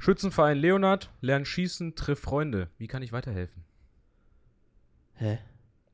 [0.00, 2.70] Schützenverein Leonard, lern schießen, triff Freunde.
[2.78, 3.64] Wie kann ich weiterhelfen?
[5.12, 5.38] Hä?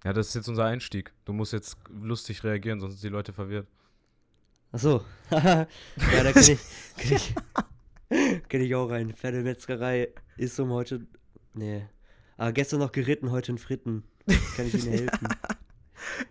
[0.05, 1.13] Ja, das ist jetzt unser Einstieg.
[1.25, 3.67] Du musst jetzt lustig reagieren, sonst sind die Leute verwirrt.
[4.71, 5.05] Achso.
[5.33, 5.67] ja,
[5.97, 6.59] da kenne ich,
[6.97, 7.35] kenn ich,
[8.49, 9.13] kenn ich auch rein.
[9.13, 11.05] Pferdemetzgerei ist um heute.
[11.55, 11.89] Nee.
[12.37, 14.05] Aber gestern noch geritten, heute in Fritten.
[14.57, 15.29] Kann ich Ihnen helfen?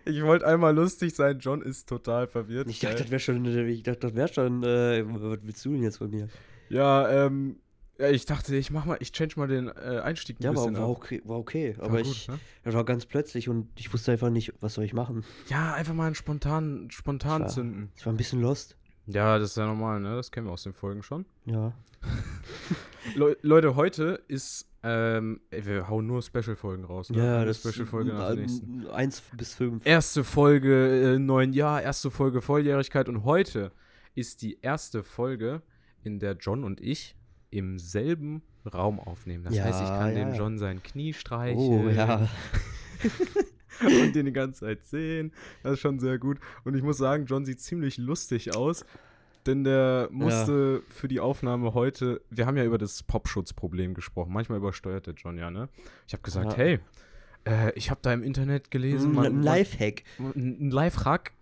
[0.06, 2.70] Ich wollte einmal lustig sein, John ist total verwirrt.
[2.70, 3.44] Ich dachte, das wäre schon.
[3.68, 4.62] Ich dachte, das wäre schon.
[4.62, 6.28] Äh, was willst du denn jetzt von mir?
[6.70, 7.60] Ja, ähm,
[7.98, 10.74] ja, ich dachte, ich mach mal, ich change mal den äh, Einstieg ein Ja, bisschen
[10.74, 10.96] war, war ab.
[10.96, 11.22] okay.
[11.24, 11.74] War okay.
[11.78, 12.28] War aber gut, ich.
[12.28, 12.38] ne?
[12.64, 15.24] Das war ganz plötzlich und ich wusste einfach nicht, was soll ich machen.
[15.48, 17.92] Ja, einfach mal einen spontan, spontan Ich war- zünden.
[17.96, 18.76] Ich war ein bisschen lost.
[19.06, 20.16] Ja, das ist ja normal, ne?
[20.16, 21.26] Das kennen wir aus den Folgen schon.
[21.44, 21.72] Ja.
[23.14, 27.10] Le Leute, heute ist, ähm, ey, wir hauen nur Special-Folgen raus.
[27.10, 27.18] Ne?
[27.18, 28.86] Ja, Eine das Special-Folge nach der nächsten.
[28.88, 29.86] Eins bis fünf.
[29.86, 33.70] Erste Folge äh, neuen Jahr, erste Folge Volljährigkeit und heute
[34.14, 35.62] ist die erste Folge,
[36.02, 37.15] in der John und ich
[37.50, 38.42] im selben
[38.72, 39.44] Raum aufnehmen.
[39.44, 40.34] Das Ja, heißt, ich kann ja, dem ja.
[40.36, 42.28] John sein Knie streicheln Oh, ja.
[43.82, 45.32] und den die ganze Zeit sehen.
[45.62, 46.38] Das ist schon sehr gut.
[46.64, 48.84] Und ich muss sagen, John sieht ziemlich lustig aus,
[49.46, 54.32] denn der musste für die Aufnahme heute, wir haben ja über das Popschutzproblem gesprochen.
[54.32, 55.68] Manchmal übersteuert der John ja, ne?
[56.06, 56.56] Ich habe gesagt, Ja.
[56.56, 56.78] hey,
[57.46, 60.02] äh, ich habe da im Internet gelesen, Ein Lifehack.
[60.18, 61.32] ein Live-Hack.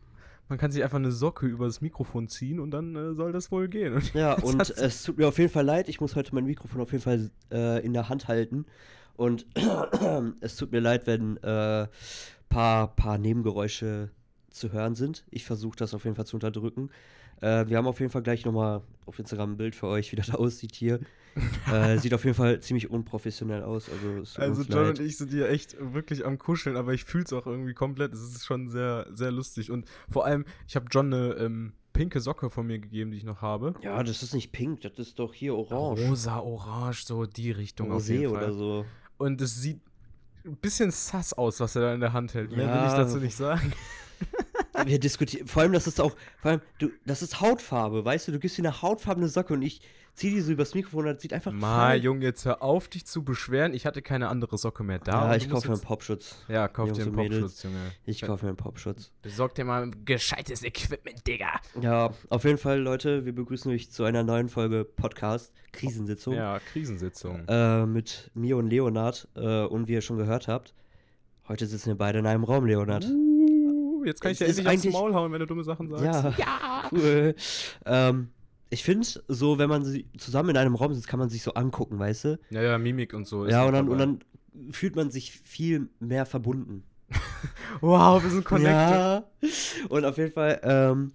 [0.49, 3.51] Man kann sich einfach eine Socke über das Mikrofon ziehen und dann äh, soll das
[3.51, 3.95] wohl gehen.
[3.95, 5.89] Und Ja, und es tut mir auf jeden Fall leid.
[5.89, 8.67] Ich muss heute mein Mikrofon auf jeden Fall äh, in der Hand halten.
[9.17, 9.47] Und
[10.41, 11.87] es tut mir leid, wenn äh,
[12.49, 14.11] paar, paar Nebengeräusche
[14.55, 15.25] zu hören sind.
[15.31, 16.91] Ich versuche das auf jeden Fall zu unterdrücken.
[17.41, 20.17] Äh, wir haben auf jeden Fall gleich nochmal auf Instagram ein Bild für euch, wie
[20.17, 21.01] das aussieht hier.
[21.73, 23.89] äh, sieht auf jeden Fall ziemlich unprofessionell aus.
[23.91, 24.99] Also, Also John leid.
[25.01, 28.15] und ich sind hier echt wirklich am Kuscheln, aber ich fühle es auch irgendwie komplett.
[28.15, 29.71] Es ist schon sehr, sehr lustig.
[29.73, 33.25] Und vor allem, ich habe John eine ähm, pinke Socke von mir gegeben, die ich
[33.25, 33.75] noch habe.
[33.83, 36.09] Ja, das ist nicht pink, das ist doch hier orange.
[36.09, 38.85] Rosa, orange, so die Richtung Rosé oder so.
[39.19, 39.81] Und es sieht
[40.45, 42.51] ein bisschen sass aus, was er da in der Hand hält.
[42.51, 42.99] Mehr will ich Ja.
[42.99, 43.73] dazu nicht sagen.
[44.87, 48.33] Wir diskutieren, vor allem, das ist auch, vor allem, du, das ist Hautfarbe, weißt du,
[48.33, 49.81] du gibst dir eine hautfarbene Socke und ich
[50.15, 53.05] zieh die so übers Mikrofon und das sieht einfach Mal, Junge, jetzt hör auf, dich
[53.05, 53.75] zu beschweren.
[53.75, 55.31] Ich hatte keine andere Socke mehr da.
[55.31, 56.37] Ja, ich du kaufe mir einen Popschutz.
[56.49, 57.15] Ja, kauf Jungs dir einen.
[57.15, 57.93] Popschutz, Junge.
[58.05, 59.11] Ich kaufe mir einen Popschutz.
[59.23, 61.61] Besorg dir mal ein gescheites Equipment, Digga.
[61.81, 66.61] Ja, auf jeden Fall, Leute, wir begrüßen euch zu einer neuen Folge Podcast Krisensitzung Ja,
[66.61, 67.45] Krisensitzung.
[67.49, 69.29] äh, mit mir und Leonard.
[69.35, 70.75] Äh, und wie ihr schon gehört habt,
[71.49, 73.05] heute sitzen wir beide in einem Raum, Leonard.
[73.05, 73.34] Uh,
[74.07, 76.05] jetzt kann ich dir endlich aufs Maul hauen, wenn du dumme Sachen sagst.
[76.05, 76.89] Ja, ja.
[76.93, 77.35] cool.
[77.85, 78.29] Ähm,
[78.71, 81.55] ich finde, so, wenn man sie zusammen in einem Raum sitzt, kann man sich so
[81.55, 82.39] angucken, weißt du?
[82.51, 83.45] Ja, ja, Mimik und so.
[83.45, 84.19] ist Ja, und dann, und dann
[84.71, 86.85] fühlt man sich viel mehr verbunden.
[87.81, 88.71] Wow, wir sind connected.
[88.71, 89.25] Ja.
[89.89, 91.13] Und auf jeden Fall, ähm,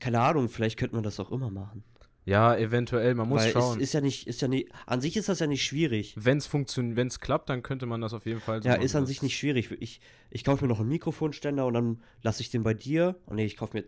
[0.00, 1.84] keine Ahnung, vielleicht könnte man das auch immer machen.
[2.24, 3.76] Ja, eventuell, man muss Weil schauen.
[3.78, 6.14] es ist ja nicht, ist ja nicht, an sich ist das ja nicht schwierig.
[6.16, 8.74] Wenn es funktioniert, wenn es klappt, dann könnte man das auf jeden Fall so Ja,
[8.76, 8.84] machen.
[8.84, 9.70] ist an sich nicht schwierig.
[9.80, 10.00] Ich,
[10.30, 13.16] ich kaufe mir noch einen Mikrofonständer und dann lasse ich den bei dir.
[13.26, 13.84] Oh nee, ich kaufe mir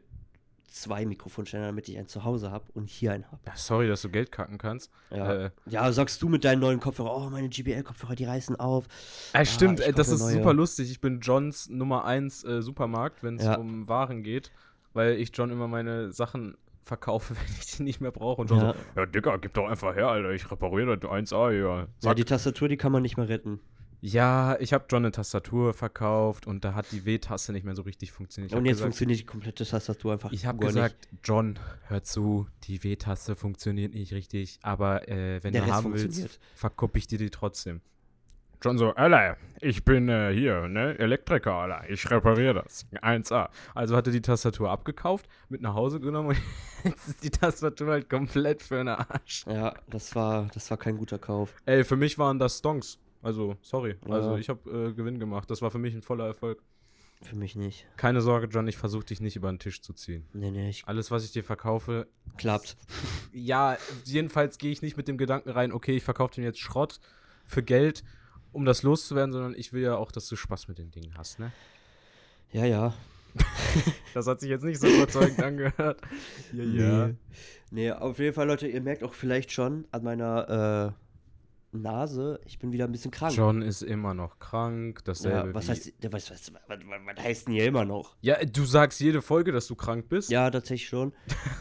[0.66, 3.38] zwei Mikrofonständer, damit ich einen zu Hause habe und hier einen habe.
[3.46, 4.90] Ja, sorry, dass du Geld kacken kannst.
[5.12, 5.44] Ja.
[5.44, 8.86] Äh, ja, sagst du mit deinen neuen Kopfhörern, oh, meine JBL-Kopfhörer, die reißen auf.
[9.32, 10.32] äh, stimmt, ich ey, das ist neue.
[10.32, 10.90] super lustig.
[10.90, 13.54] Ich bin Johns Nummer 1 äh, Supermarkt, wenn es Ja.
[13.54, 14.50] um Waren geht,
[14.92, 18.42] weil ich John immer meine Sachen verkaufe, wenn ich die nicht mehr brauche.
[18.42, 18.74] Und Ja.
[18.74, 21.88] so, ja, Digga, gib doch einfach her, Alter, ich repariere das 1A hier.
[22.02, 23.60] Ja, die Tastatur, die kann man nicht mehr retten.
[24.00, 27.80] Ja, ich habe John eine Tastatur verkauft und da hat die W-Taste nicht mehr so
[27.80, 28.52] richtig funktioniert.
[28.52, 32.46] Ich und jetzt gesagt, funktioniert die komplette Tastatur einfach Ich habe gesagt, John, hör zu,
[32.64, 36.38] die W-Taste funktioniert nicht richtig, aber äh, wenn Der du Rest haben willst, funktioniert.
[36.54, 37.80] verkupp ich dir die trotzdem.
[38.62, 42.87] John so, Alter, ich bin äh, hier, ne, Elektriker, Alter, ich repariere das.
[42.92, 43.48] 1A.
[43.75, 46.37] Also hatte die Tastatur abgekauft, mit nach Hause genommen und
[46.84, 49.44] jetzt ist die Tastatur halt komplett für den Arsch.
[49.47, 51.54] Ja, das war, das war kein guter Kauf.
[51.66, 52.98] Ey, für mich waren das Stonks.
[53.22, 53.97] Also, sorry.
[54.09, 54.38] Also, Ja.
[54.38, 55.50] ich habe äh, Gewinn gemacht.
[55.50, 56.62] Das war für mich ein voller Erfolg.
[57.22, 57.87] Für mich nicht.
[57.97, 60.26] Keine Sorge, John, ich versuche dich nicht über den Tisch zu ziehen.
[60.34, 62.06] Nee, nee, ich, Alles, was ich dir verkaufe,
[62.37, 62.76] klappt.
[63.32, 67.00] ja, jedenfalls gehe ich nicht mit dem Gedanken rein, okay, ich verkaufe dem jetzt Schrott
[67.46, 68.05] für Geld,
[68.54, 71.38] um das loszuwerden, sondern ich will ja auch, dass du Spaß mit den Dingen hast,
[71.38, 71.52] ne?
[72.52, 72.94] Ja, ja.
[74.14, 76.00] Das hat sich jetzt nicht so überzeugend angehört.
[76.52, 77.14] Ja, Nee.
[77.70, 82.58] Nee, auf jeden Fall, Leute, ihr merkt auch vielleicht schon an meiner äh, Nase, ich
[82.60, 83.34] bin wieder ein bisschen krank.
[83.36, 86.78] John ist immer noch krank, dasselbe ja, was heißt, ja, was, was, was, was,
[87.16, 88.16] was heißt denn hier immer noch?
[88.20, 90.30] Ja, du sagst jede Folge, dass du krank bist.
[90.30, 91.12] Ja, tatsächlich schon.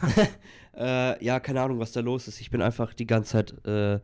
[0.78, 2.40] äh, ja, keine Ahnung, was da los ist.
[2.40, 4.00] Ich bin einfach die ganze Zeit, äh,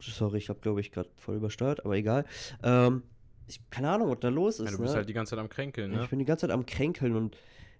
[0.00, 2.24] sorry, ich habe, glaube ich, gerade voll übersteuert, aber egal.
[2.62, 3.02] Ähm,
[3.46, 4.66] ich, keine Ahnung, was da los ist.
[4.66, 4.98] Ja, du bist ne?
[4.98, 6.02] halt die ganze Zeit am Kränkeln, ne?
[6.02, 7.36] Ich bin die ganze Zeit am Kränkeln und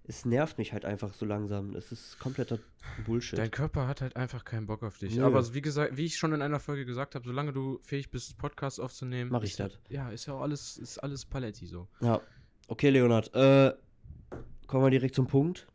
[0.09, 1.75] es nervt mich halt einfach so langsam.
[1.75, 2.59] Es ist kompletter
[3.05, 3.39] Bullshit.
[3.39, 5.17] Dein Körper hat halt einfach keinen Bock auf dich.
[5.17, 5.25] Nö.
[5.25, 8.39] Aber wie gesagt, wie ich schon in einer Folge gesagt habe, solange du fähig bist,
[8.39, 9.73] Podcasts aufzunehmen, Mach ich das.
[9.89, 11.89] Ja, ist ja auch alles, ist alles Paletti so.
[12.01, 12.21] Ja.
[12.69, 13.35] Okay, Leonard.
[13.35, 13.75] Äh,
[14.69, 15.67] kommen wir direkt zum Punkt.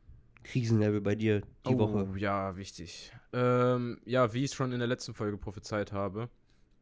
[0.43, 2.07] Krisenlevel bei dir die oh, Woche.
[2.17, 3.11] ja, wichtig.
[3.33, 6.29] Ähm, ja, wie ich es schon in der letzten Folge prophezeit habe,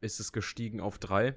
[0.02, 1.36] ist es gestiegen auf drei,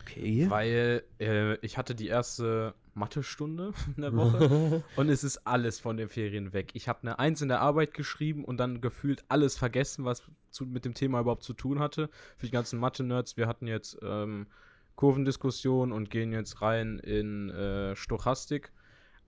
[0.00, 0.48] Okay.
[0.50, 5.96] weil äh, ich hatte die erste Mathestunde in der Woche und es ist alles von
[5.96, 6.70] den Ferien weg.
[6.74, 10.66] Ich habe eine Eins in der Arbeit geschrieben und dann gefühlt alles vergessen, was zu,
[10.66, 12.10] mit dem Thema überhaupt zu tun hatte.
[12.36, 14.46] Für die ganzen Mathe-Nerds, wir hatten jetzt ähm,
[14.96, 18.72] Kurvendiskussion und gehen jetzt rein in äh, Stochastik.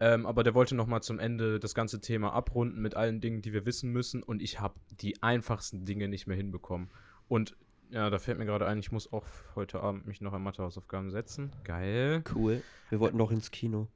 [0.00, 3.42] Ähm, aber der wollte noch mal zum Ende das ganze Thema abrunden mit allen Dingen,
[3.42, 4.22] die wir wissen müssen.
[4.22, 6.88] Und ich habe die einfachsten Dinge nicht mehr hinbekommen.
[7.28, 7.54] Und
[7.90, 11.10] ja, da fällt mir gerade ein, ich muss auch heute Abend mich noch an Mathehausaufgaben
[11.10, 11.52] setzen.
[11.64, 12.22] Geil.
[12.34, 12.62] cool.
[12.88, 13.88] Wir wollten noch ins Kino.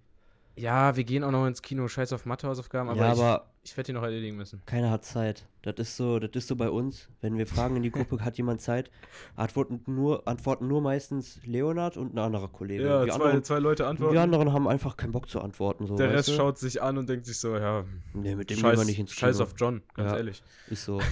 [0.56, 3.76] Ja, wir gehen auch noch ins Kino, scheiß auf Mathehausaufgaben, aber, ja, ich, aber ich
[3.76, 4.62] werde die noch erledigen müssen.
[4.66, 5.46] keiner hat Zeit.
[5.62, 7.08] Das ist so, das ist so bei uns.
[7.22, 8.90] Wenn wir fragen in die Gruppe, hat jemand Zeit?
[9.34, 12.84] Antworten nur, antworten nur meistens Leonard und ein anderer Kollege.
[12.84, 14.12] Ja, die, zwei, anderen, zwei Leute antworten.
[14.14, 15.86] die anderen haben einfach keinen Bock zu antworten.
[15.86, 16.32] So, der Rest du?
[16.34, 18.98] schaut sich an und denkt sich so, ja, Nee, mit dem scheiß, gehen wir nicht
[19.00, 19.26] ins Kino.
[19.28, 20.16] scheiß auf John, ganz Ja.
[20.18, 20.42] ehrlich.
[20.68, 21.00] Ist so.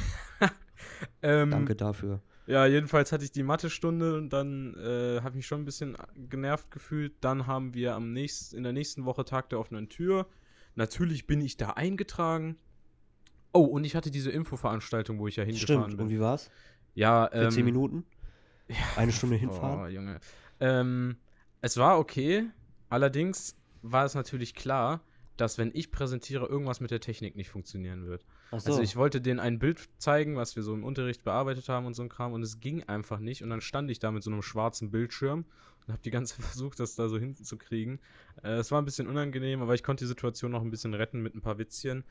[1.21, 2.21] Ähm, Danke dafür.
[2.47, 5.97] Ja, jedenfalls hatte ich die Mathestunde und dann äh, habe ich mich schon ein bisschen
[6.29, 7.15] genervt gefühlt.
[7.21, 10.27] Dann haben wir am nächsten, in der nächsten Woche Tag der offenen Tür.
[10.75, 12.57] Natürlich bin ich da eingetragen.
[13.53, 15.97] Oh, und ich hatte diese Infoveranstaltung, wo ich ja hingefahren Stimmt.
[15.99, 16.07] bin.
[16.07, 16.51] Und wie war's?
[16.95, 18.05] ja, Für zehn ähm, Minuten?
[18.97, 19.93] Eine Stunde Oh, hinfahren?
[19.93, 20.21] Junge.
[20.61, 21.17] Ähm,
[21.61, 22.49] es war okay.
[22.89, 25.01] Allerdings war es natürlich klar,
[25.37, 28.25] dass wenn ich präsentiere, irgendwas mit der Technik nicht funktionieren wird.
[28.53, 28.69] Achso.
[28.69, 31.95] Also ich wollte denen ein Bild zeigen, was wir so im Unterricht bearbeitet haben und
[31.95, 34.31] so ein Kram und es ging einfach nicht und dann stand ich da mit so
[34.31, 35.47] einem schwarzen Bildschirm
[35.87, 37.99] und habe die ganze Zeit versucht, das da so hinzukriegen.
[38.43, 41.23] Äh, es war ein bisschen unangenehm, aber ich konnte die Situation noch ein bisschen retten
[41.23, 42.05] mit ein paar Witzchen.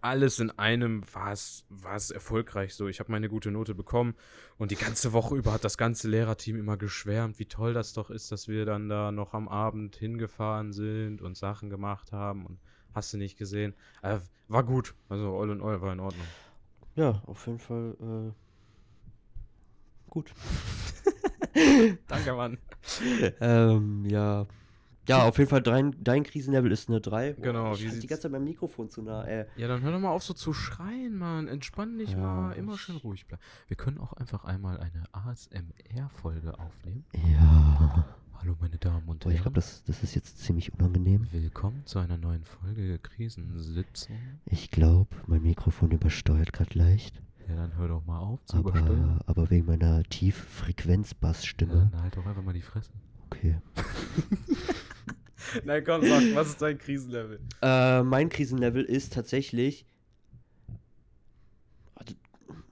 [0.00, 2.88] Alles in einem war es war es erfolgreich so.
[2.88, 4.16] Ich habe meine gute Note bekommen
[4.58, 8.10] und die ganze Woche über hat das ganze Lehrerteam immer geschwärmt, wie toll das doch
[8.10, 12.58] ist, dass wir dann da noch am Abend hingefahren sind und Sachen gemacht haben und
[12.96, 13.74] hast du nicht gesehen.
[14.02, 14.94] Äh, war gut.
[15.08, 16.26] Also all in all war in Ordnung.
[16.96, 18.32] ja, auf jeden Fall äh,
[20.10, 20.32] gut.
[22.08, 22.58] Danke, Mann.
[23.40, 24.46] ähm, ja.
[25.08, 27.34] Ja, auf jeden Fall dein, dein Krisenlevel ist eine 3.
[27.34, 29.24] Genau, ich wie halt die sieht's- ganze Zeit beim Mikrofon zu nah.
[29.24, 31.46] Äh, Ja, dann hör doch mal auf so zu schreien, Mann.
[31.46, 32.52] Entspann dich Ja, mal.
[32.54, 33.40] Immer schön ruhig bleiben.
[33.68, 37.04] Wir können auch einfach einmal eine ASMR-Folge aufnehmen.
[37.14, 38.04] ja.
[38.38, 39.42] Hallo, meine Damen und Boah, ich Herren.
[39.44, 41.26] glaube, das, das ist jetzt ziemlich unangenehm.
[41.32, 44.16] Willkommen zu einer neuen Folge Krisensitzung.
[44.46, 47.20] Ich glaube, mein Mikrofon übersteuert gerade leicht.
[47.48, 49.20] Ja, dann hör doch mal auf zu übersteuern.
[49.20, 51.90] Aber, aber wegen meiner Ja, Tieffrequenz-Bassstimme.
[51.92, 52.90] dann halt doch einfach mal die Fresse.
[53.26, 53.58] Okay.
[55.64, 57.40] Nein, komm, sag, was ist dein Krisenlevel?
[57.62, 59.86] Äh, mein Krisenlevel ist tatsächlich.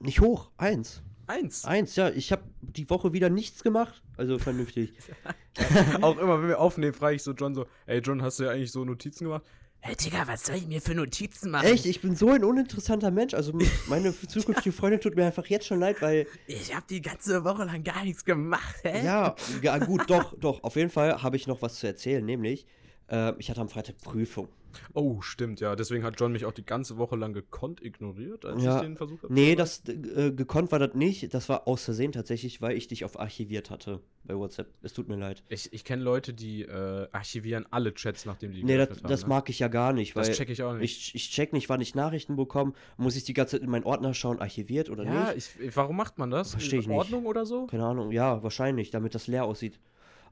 [0.00, 0.50] Nicht hoch.
[0.58, 1.02] Eins.
[1.26, 1.64] Eins.
[1.64, 2.10] Eins, ja.
[2.10, 4.02] Ich habe die Woche wieder nichts gemacht.
[4.16, 4.92] Also vernünftig.
[6.02, 8.50] auch immer, wenn wir aufnehmen, frage ich so John so, ey John, hast du ja
[8.50, 9.44] eigentlich so Notizen gemacht?
[9.86, 11.66] Hey Digga, was soll ich mir für Notizen machen?
[11.66, 13.34] Echt, ich bin so ein uninteressanter Mensch.
[13.34, 13.52] Also
[13.86, 16.26] meine zukünftige Freundin tut mir einfach jetzt schon leid, weil.
[16.46, 19.04] Ich hab die ganze Woche lang gar nichts gemacht, hä?
[19.04, 20.62] Ja, ja gut, doch, doch.
[20.64, 22.64] Auf jeden Fall habe ich noch was zu erzählen, nämlich.
[23.08, 24.48] Äh, ich hatte am Freitag Prüfung.
[24.92, 25.76] Oh, stimmt, ja.
[25.76, 28.76] Deswegen hat John mich auch die ganze Woche lang gekonnt ignoriert, als Ja.
[28.76, 29.32] ich den versucht habe.
[29.34, 31.32] Nee, das äh, gekonnt war das nicht.
[31.34, 34.72] Das war aus Versehen tatsächlich, weil ich dich auf archiviert hatte bei WhatsApp.
[34.82, 35.42] Es tut mir leid.
[35.48, 39.22] Ich, ich kenne Leute, die äh, archivieren alle Chats, nachdem die Nee, das, geöffnet das
[39.22, 39.34] haben, ne?
[39.34, 40.84] mag ich ja gar nicht, weil Das check ich auch nicht.
[41.08, 42.72] ich, ich check nicht, wann ich Nachrichten bekomme.
[42.96, 45.54] Muss ich die ganze Zeit in meinen Ordner schauen, archiviert oder ja, nicht?
[45.58, 46.52] ich, ich- warum macht man das?
[46.52, 46.98] Versteh ich In nicht.
[46.98, 47.66] Ordnung oder so?
[47.66, 49.78] Keine Ahnung, ja, wahrscheinlich, damit das leer aussieht.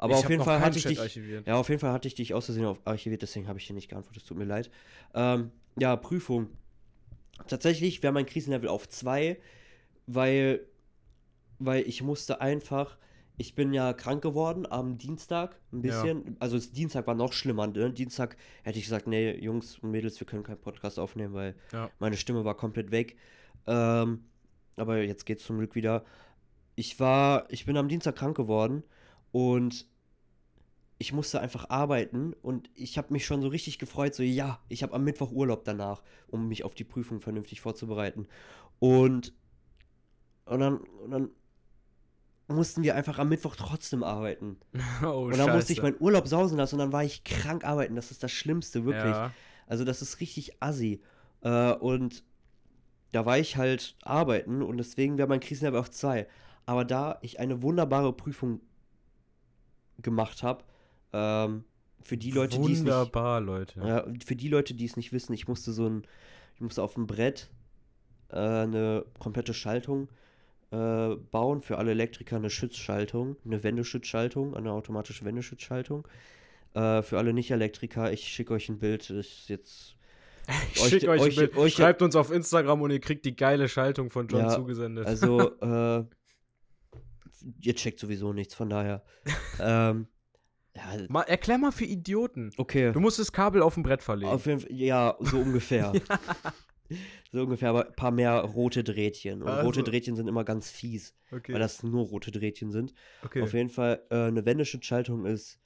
[0.03, 0.99] Aber Ich auf jeden Fall hatte ich dich.
[0.99, 1.47] archiviert.
[1.47, 3.73] Ja, auf jeden Fall hatte ich dich aus Versehen auf archiviert, deswegen habe ich dir
[3.75, 4.23] nicht geantwortet.
[4.23, 4.69] Es tut mir leid.
[5.15, 6.49] Ähm, ja, Prüfung.
[7.47, 9.39] Tatsächlich wäre mein Krisenlevel auf 2,
[10.09, 10.67] weil,
[11.61, 12.99] weil ich musste einfach.
[13.37, 16.03] Ich bin ja krank geworden am Dienstag ein Ja.
[16.03, 16.37] bisschen.
[16.41, 17.69] Also das Dienstag war noch schlimmer.
[17.69, 17.93] Ne?
[17.93, 21.91] Dienstag hätte ich gesagt, nee, Jungs und Mädels, wir können keinen Podcast aufnehmen, weil Ja.
[22.01, 23.17] meine Stimme war komplett weg.
[23.69, 24.25] Ähm,
[24.77, 26.05] aber jetzt geht's zum Glück wieder.
[26.75, 28.83] Ich war, ich bin am Dienstag krank geworden
[29.31, 29.87] und
[31.03, 34.85] ich musste einfach arbeiten und ich habe mich schon so richtig gefreut, so ja, ich
[34.85, 38.29] habe am Mittwoch Urlaub danach, um mich auf die Prüfung vernünftig vorzubereiten.
[38.79, 39.35] Und,
[40.45, 41.31] und, dann, und dann
[42.47, 44.61] mussten wir einfach am Mittwoch trotzdem arbeiten.
[45.03, 45.91] Oh, und dann musste ich Scheiße.
[45.91, 47.97] meinen Urlaub sausen lassen und dann war ich krank arbeiten.
[47.97, 49.13] Das ist das Schlimmste, wirklich.
[49.13, 49.33] Ja.
[49.67, 51.03] Also das ist richtig assi.
[51.41, 52.23] Äh, und
[53.11, 56.29] da war ich halt arbeiten und deswegen wäre mein Krisenlevel auf 2.
[56.65, 58.61] Aber da ich eine wunderbare Prüfung
[60.01, 60.63] gemacht habe,
[61.13, 61.65] ähm,
[62.03, 63.81] für die Leute, die es nicht, Leute.
[63.81, 66.03] ja, für die Leute, die es nicht wissen, ich musste so ein,
[66.55, 67.51] ich musste auf dem Brett
[68.31, 70.09] äh, eine komplette Schaltung
[70.73, 76.09] äh, bauen, für alle Elektriker eine Schutzschaltung, eine Wendeschutzschaltung, eine automatische Wendeschutzschaltung.
[76.75, 79.97] Äh, für alle Nicht-Elektriker, ich schicke euch ein Bild, ist jetzt
[80.75, 81.57] Ich Euch- schick euch, ein euch- Bild.
[81.57, 85.07] euch- Schreibt uns auf Instagram und ihr kriegt die geile Schaltung von John Ja, zugesendet.
[85.07, 86.05] Also, äh,
[87.61, 89.05] ihr checkt sowieso nichts, von daher.
[89.61, 90.07] ähm,
[90.77, 92.51] ja, mal, erklär mal für Idioten.
[92.57, 92.93] okay.
[92.93, 94.31] Du musst das Kabel auf dem Brett verlegen.
[94.33, 95.93] Auf jeden Fall, ja, so ungefähr.
[97.31, 99.43] So ungefähr, aber ein paar mehr rote Drähtchen.
[99.43, 99.83] Und rote Also.
[99.83, 101.55] Drähtchen sind immer ganz fies, okay.
[101.55, 102.93] weil das nur rote Drähtchen sind.
[103.25, 103.43] okay.
[103.43, 105.59] Auf jeden Fall, äh, eine Wendeschutzschaltung ist,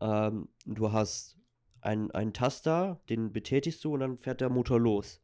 [0.00, 1.38] ähm, du hast
[1.80, 5.20] einen, einen Taster, den betätigst du und dann fährt der Motor los.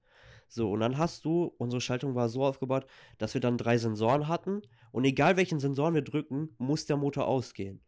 [0.47, 2.85] So, und dann hast du, unsere Schaltung war so aufgebaut,
[3.19, 7.27] dass wir dann drei Sensoren hatten und egal welchen Sensoren wir drücken, muss der Motor
[7.29, 7.81] ausgehen.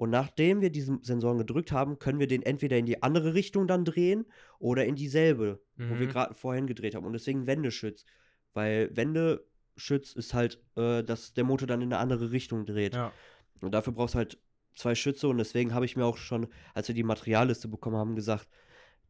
[0.00, 3.66] Und nachdem wir diesen Sensoren gedrückt haben, können wir den entweder in die andere Richtung
[3.66, 4.24] dann drehen
[4.58, 6.10] oder in dieselbe, wo wir Mhm.
[6.10, 7.04] gerade vorhin gedreht haben.
[7.04, 8.06] Und deswegen Wendeschütz.
[8.54, 12.94] Weil Wendeschütz ist halt, äh, dass der Motor dann in eine andere Richtung dreht.
[12.94, 13.12] ja.
[13.60, 14.38] Und dafür brauchst du halt
[14.74, 18.14] zwei Schütze und deswegen habe ich mir auch schon, als wir die Materialliste bekommen haben,
[18.16, 18.48] gesagt,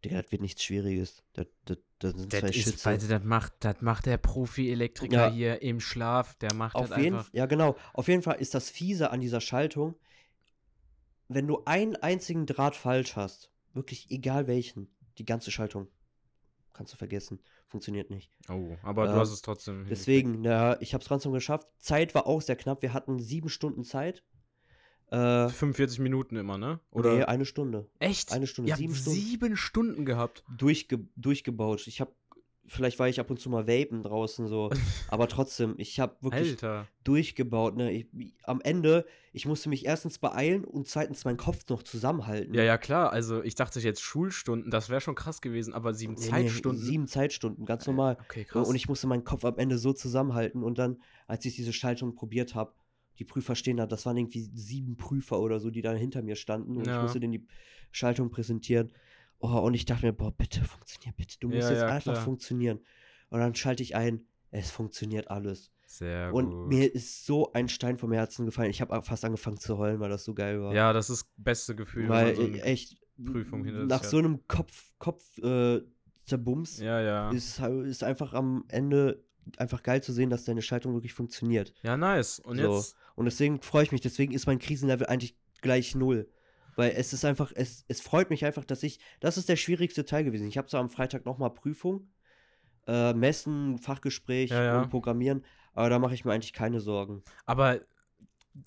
[0.05, 1.23] Digga, das wird nichts Schwieriges.
[1.35, 2.85] Das, das, das sind zwei Das ist, Schütze.
[2.87, 5.31] weil das macht, das macht der Profi-Elektriker Ja.
[5.33, 6.35] hier im Schlaf.
[6.39, 7.33] Der macht Auf das jeden, einfach.
[7.33, 7.77] ja, genau.
[7.93, 9.95] Auf jeden Fall ist das Fiese an dieser Schaltung,
[11.33, 15.89] wenn du einen einzigen Draht falsch hast, wirklich egal welchen, die ganze Schaltung
[16.73, 17.41] kannst du vergessen.
[17.69, 18.31] Funktioniert nicht.
[18.49, 19.87] Oh, aber du Ähm, hast es trotzdem.
[19.89, 21.69] Deswegen, na, ich habe es trotzdem geschafft.
[21.79, 22.83] Zeit war auch sehr knapp.
[22.83, 24.25] Wir hatten sieben Stunden Zeit.
[25.11, 26.81] Äh, 45 Minuten immer, ne?
[26.91, 27.89] Oder nee, eine Stunde.
[27.99, 28.33] Echt?
[28.33, 29.19] Eine Stunde, Ihr sieben Stunden.
[29.19, 30.45] sieben Stunden gehabt.
[30.57, 31.87] durchge durchgebaut.
[31.87, 32.13] Ich habe,
[32.71, 34.71] vielleicht war ich ab und zu mal vapen draußen so,
[35.09, 36.87] aber trotzdem, ich habe wirklich Alter.
[37.05, 37.77] durchgebaut.
[37.77, 37.91] Ne?
[37.93, 38.07] Ich,
[38.45, 42.55] am Ende, ich musste mich erstens beeilen und zweitens meinen Kopf noch zusammenhalten.
[42.55, 43.13] Ja, ja, klar.
[43.13, 46.83] Also, ich dachte jetzt Schulstunden, das wäre schon krass gewesen, aber sieben Nee, nee, Zeitstunden.
[46.83, 48.17] Sieben Zeitstunden, ganz normal.
[48.23, 48.69] Okay, krass.
[48.69, 52.15] Und ich musste meinen Kopf am Ende so zusammenhalten und dann, als ich diese Schaltung
[52.15, 52.73] probiert habe,
[53.19, 56.37] die Prüfer stehen da, das waren irgendwie sieben Prüfer oder so, die da hinter mir
[56.37, 56.95] standen und Ja.
[56.97, 57.47] ich musste denen die
[57.93, 58.93] Schaltung präsentieren.
[59.41, 62.13] Oh, und ich dachte mir, boah, bitte funktioniert, bitte, du musst Ja, jetzt ja, einfach
[62.13, 62.25] klar.
[62.25, 62.79] funktionieren.
[63.31, 65.71] Und dann schalte ich ein, es funktioniert alles.
[65.87, 66.69] Sehr und gut.
[66.69, 68.71] mir ist so ein Stein vom Herzen gefallen.
[68.71, 70.73] Ich habe fast angefangen zu heulen, weil das so geil war.
[70.75, 72.09] ja, das ist das beste Gefühl.
[72.09, 75.81] weil so echt Prüfung hinter nach so einem Kopf, Kopf äh,
[76.27, 77.31] Zerbums ja, ja.
[77.31, 79.25] ist, ist einfach am Ende
[79.57, 81.75] einfach geil zu sehen, dass deine Schaltung wirklich funktioniert.
[81.83, 82.39] Ja, nice.
[82.39, 82.77] Und So.
[82.77, 82.95] jetzt.
[83.17, 86.29] Und deswegen freue ich mich, deswegen ist mein Krisenlevel eigentlich gleich null.
[86.77, 90.05] Weil es ist einfach, es, es freut mich einfach, dass ich, das ist der schwierigste
[90.05, 90.47] Teil gewesen.
[90.49, 92.09] Ich habe zwar am Freitag nochmal Prüfung,
[92.87, 94.83] äh, Messen, Fachgespräch Ja, ja.
[94.83, 97.23] und Programmieren, aber da mache ich mir eigentlich keine Sorgen.
[97.47, 97.81] Aber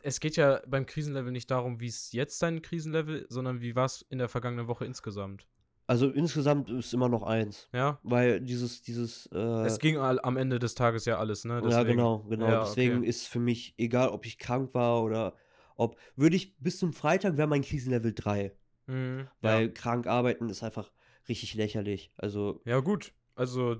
[0.02, 3.86] es geht ja beim Krisenlevel nicht darum, wie es jetzt dein Krisenlevel, sondern wie war
[3.86, 5.48] es in der vergangenen Woche insgesamt.
[5.86, 7.68] Also insgesamt ist immer noch eins.
[7.74, 8.00] Ja?
[8.04, 11.56] Weil dieses, dieses, äh, es ging am Ende des Tages ja alles, ne?
[11.56, 12.48] ja Deswegen- genau, genau.
[12.48, 13.08] Ja, Deswegen okay.
[13.10, 15.34] ist für mich, egal ob ich krank war oder
[15.76, 18.56] ob, würde ich bis zum Freitag wäre mein Krisenlevel 3.
[18.88, 19.72] Mhm, Weil ja.
[19.72, 20.92] krank arbeiten ist einfach
[21.28, 22.12] richtig lächerlich.
[22.18, 23.14] Also, ja, gut.
[23.36, 23.76] Also,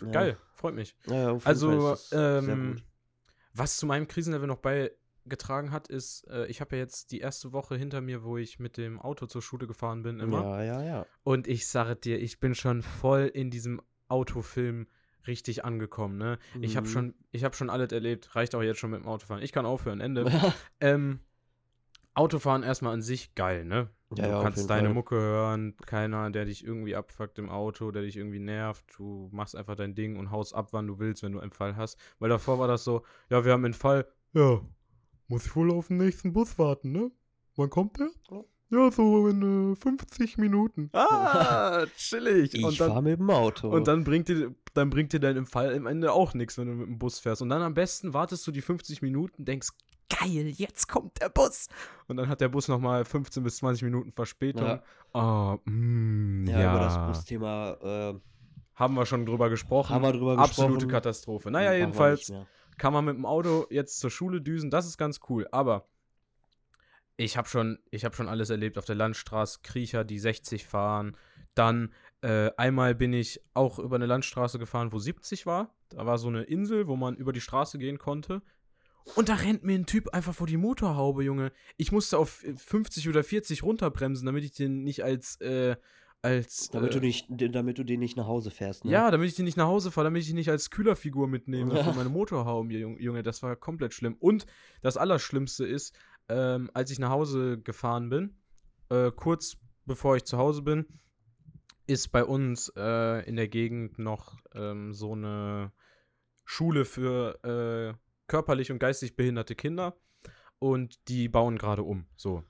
[0.00, 0.10] Ja.
[0.10, 0.96] geil, freut mich.
[1.06, 2.82] jeden Also, ähm,
[3.54, 7.52] was zu meinem Krisenlevel noch beigetragen hat, ist, äh, ich habe ja jetzt die erste
[7.52, 10.42] Woche hinter mir, wo ich mit dem Auto zur Schule gefahren bin, immer.
[10.42, 11.06] Ja, ja, ja.
[11.22, 14.86] Und ich sage dir, ich bin schon voll in diesem Autofilm
[15.26, 16.38] richtig angekommen, ne?
[16.60, 16.92] Ich habe Mhm.
[16.92, 19.42] schon, ich habe schon alles erlebt, reicht auch jetzt schon mit dem Autofahren.
[19.42, 20.24] Ich kann aufhören, Ende.
[20.80, 21.20] ähm,
[22.14, 23.90] Autofahren erstmal an sich geil, ne?
[24.16, 24.94] Ja, du ja, kannst deine Fall.
[24.94, 28.84] Mucke hören, keiner, der dich irgendwie abfuckt im Auto, der dich irgendwie nervt.
[28.96, 31.76] Du machst einfach dein Ding und haust ab, wann du willst, wenn du einen Fall
[31.76, 31.98] hast.
[32.18, 34.60] Weil davor war das so, ja, wir haben einen Fall, ja,
[35.28, 37.10] muss ich wohl auf den nächsten Bus warten, ne?
[37.54, 38.10] Wann kommt der?
[38.70, 40.90] Ja, so in äh, 50 Minuten.
[40.92, 42.54] Ah, chillig.
[42.54, 43.68] Ich und dann, fahre mit dem Auto.
[43.68, 46.68] und dann bringt dir, dann bringt dir dein im Fall am Ende auch nichts, wenn
[46.68, 47.42] du mit dem Bus fährst.
[47.42, 49.70] Und dann am besten wartest du die 50 Minuten, denkst,
[50.18, 51.68] Geil, jetzt kommt der Bus.
[52.08, 54.66] und dann hat der Bus nochmal 15 bis 20 Minuten Verspätung.
[54.66, 54.82] Ja.
[55.12, 56.70] Oh, mm, ja, ja.
[56.70, 58.14] über das Busthema äh,
[58.74, 59.94] Haben wir schon drüber gesprochen.
[59.94, 60.90] haben wir drüber Absolute gesprochen.
[60.90, 61.50] Katastrophe.
[61.50, 62.32] Naja, jedenfalls
[62.76, 64.70] kann man mit dem Auto jetzt zur Schule düsen.
[64.70, 65.46] Das ist ganz cool.
[65.52, 65.86] Aber
[67.16, 69.60] ich habe schon, ich hab schon alles erlebt auf der Landstraße.
[69.62, 71.16] Kriecher, die 60 fahren.
[71.54, 75.74] Dann äh, einmal bin ich auch über eine Landstraße gefahren, wo 70 war.
[75.90, 78.42] Da war so eine Insel, wo man über die Straße gehen konnte.
[79.16, 81.52] Und da rennt mir ein Typ einfach vor die Motorhaube, Junge.
[81.76, 85.76] Ich musste auf 50 oder 40 runterbremsen, damit ich den nicht als, äh,
[86.22, 86.68] als.
[86.70, 88.84] Damit, äh, du nicht, damit du den nicht nach Hause fährst.
[88.84, 88.92] Ne?
[88.92, 91.82] ja, damit ich den nicht nach Hause fahre, damit ich ihn nicht als Kühlerfigur mitnehme
[91.82, 93.22] für meine Motorhaube, Jung- Junge.
[93.22, 94.16] Das war komplett schlimm.
[94.20, 94.46] Und
[94.82, 95.96] das Allerschlimmste ist,
[96.28, 98.36] ähm, als ich nach Hause gefahren bin,
[98.90, 100.86] äh, kurz bevor ich zu Hause bin,
[101.86, 105.72] ist bei uns äh, in der Gegend noch ähm, so eine
[106.44, 107.42] Schule für
[107.96, 109.96] äh, körperlich und geistig behinderte Kinder.
[110.58, 112.06] Und die bauen gerade um.
[112.16, 112.44] So.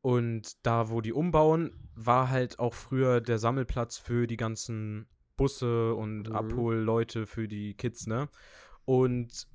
[0.00, 5.94] Und da, wo die umbauen, war halt auch früher der Sammelplatz für die ganzen Busse
[5.94, 6.36] und Mhm.
[6.36, 8.28] Abholleute für die Kids, ne?
[8.84, 9.48] Und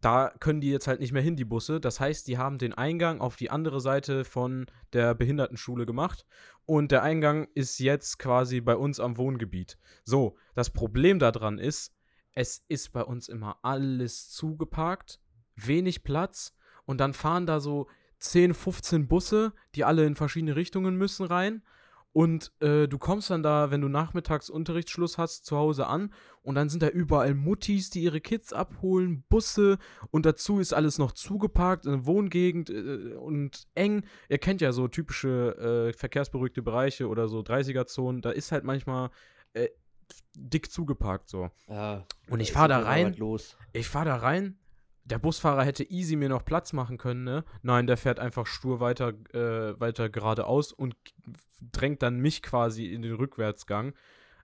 [0.00, 1.80] da können die jetzt halt nicht mehr hin, die Busse.
[1.80, 6.24] Das heißt, die haben den Eingang auf die andere Seite von der Behindertenschule gemacht.
[6.66, 9.78] Und der Eingang ist jetzt quasi bei uns am Wohngebiet.
[10.04, 11.95] So, das Problem daran ist,
[12.36, 15.18] es ist bei uns immer alles zugeparkt,
[15.56, 17.88] wenig Platz und dann fahren da so
[18.18, 21.62] 10, 15 Busse, die alle in verschiedene Richtungen müssen rein.
[22.12, 26.54] Und äh, du kommst dann da, wenn du nachmittags Unterrichtsschluss hast, zu Hause an und
[26.54, 29.78] dann sind da überall Muttis, die ihre Kids abholen, Busse
[30.10, 34.04] und dazu ist alles noch zugeparkt in der Wohngegend äh, und eng.
[34.30, 39.10] Ihr kennt ja so typische äh, verkehrsberuhigte Bereiche oder so 30er-Zonen, da ist halt manchmal
[39.52, 39.68] äh,
[40.34, 41.50] dick zugeparkt so.
[41.68, 43.16] Ja, Und ich ist fahr da rein.
[43.72, 44.58] Ich fahre da rein.
[45.04, 47.44] Der Busfahrer hätte easy mir noch Platz machen können, ne?
[47.62, 50.96] Nein, der fährt einfach stur weiter, äh, weiter geradeaus und
[51.60, 53.94] drängt dann mich quasi in den Rückwärtsgang.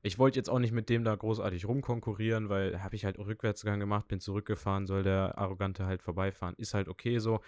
[0.03, 3.81] Ich wollte jetzt auch nicht mit dem da großartig rumkonkurrieren, weil habe ich halt Rückwärtsgang
[3.81, 6.55] gemacht, bin zurückgefahren, soll der Arrogante halt vorbeifahren.
[6.59, 7.41] Ist halt okay so.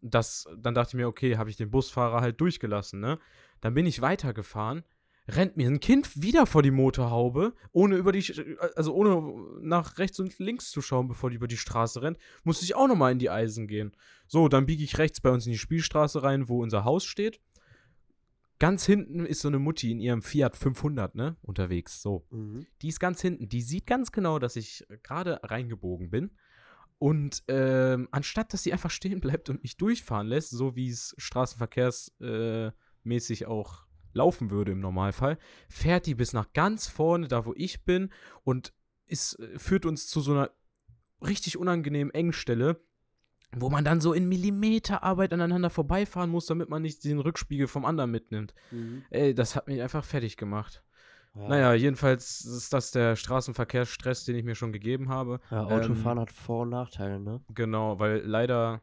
[0.00, 3.18] Das, dann dachte ich mir, okay, habe ich den Busfahrer halt durchgelassen, ne?
[3.60, 4.82] Dann bin ich weitergefahren,
[5.28, 8.24] rennt mir ein Kind wieder vor die Motorhaube, ohne über die,
[8.76, 12.64] also ohne nach rechts und links zu schauen, bevor die über die Straße rennt, musste
[12.64, 13.92] ich auch nochmal in die Eisen gehen.
[14.26, 17.40] So, dann biege ich rechts bei uns in die Spielstraße rein, wo unser Haus steht.
[18.58, 22.00] Ganz hinten ist so eine Mutti in ihrem Fiat 500, ne, unterwegs.
[22.00, 22.66] So, Mhm.
[22.80, 23.48] die ist ganz hinten.
[23.48, 26.30] Die sieht ganz genau, dass ich gerade reingebogen bin.
[26.98, 31.16] Und ähm, anstatt, dass sie einfach stehen bleibt und mich durchfahren lässt, so wie es
[31.18, 35.38] straßenverkehrsmäßig äh, auch laufen würde im Normalfall,
[35.68, 38.10] fährt die bis nach ganz vorne, da wo ich bin,
[38.44, 38.72] und
[39.06, 40.50] ist, äh, führt uns zu so einer
[41.22, 42.80] richtig unangenehmen Engstelle,
[43.54, 47.84] wo man dann so in Millimeterarbeit aneinander vorbeifahren muss, damit man nicht den Rückspiegel vom
[47.84, 48.54] anderen mitnimmt.
[48.70, 49.04] Mhm.
[49.10, 50.82] Ey, das hat mich einfach fertig gemacht.
[51.34, 51.48] Ja.
[51.48, 55.40] Naja, jedenfalls ist das der Straßenverkehrsstress, den ich mir schon gegeben habe.
[55.50, 57.40] Ja, Autofahren hat Vor- und Nachteile, ne?
[57.54, 58.82] Genau, weil leider,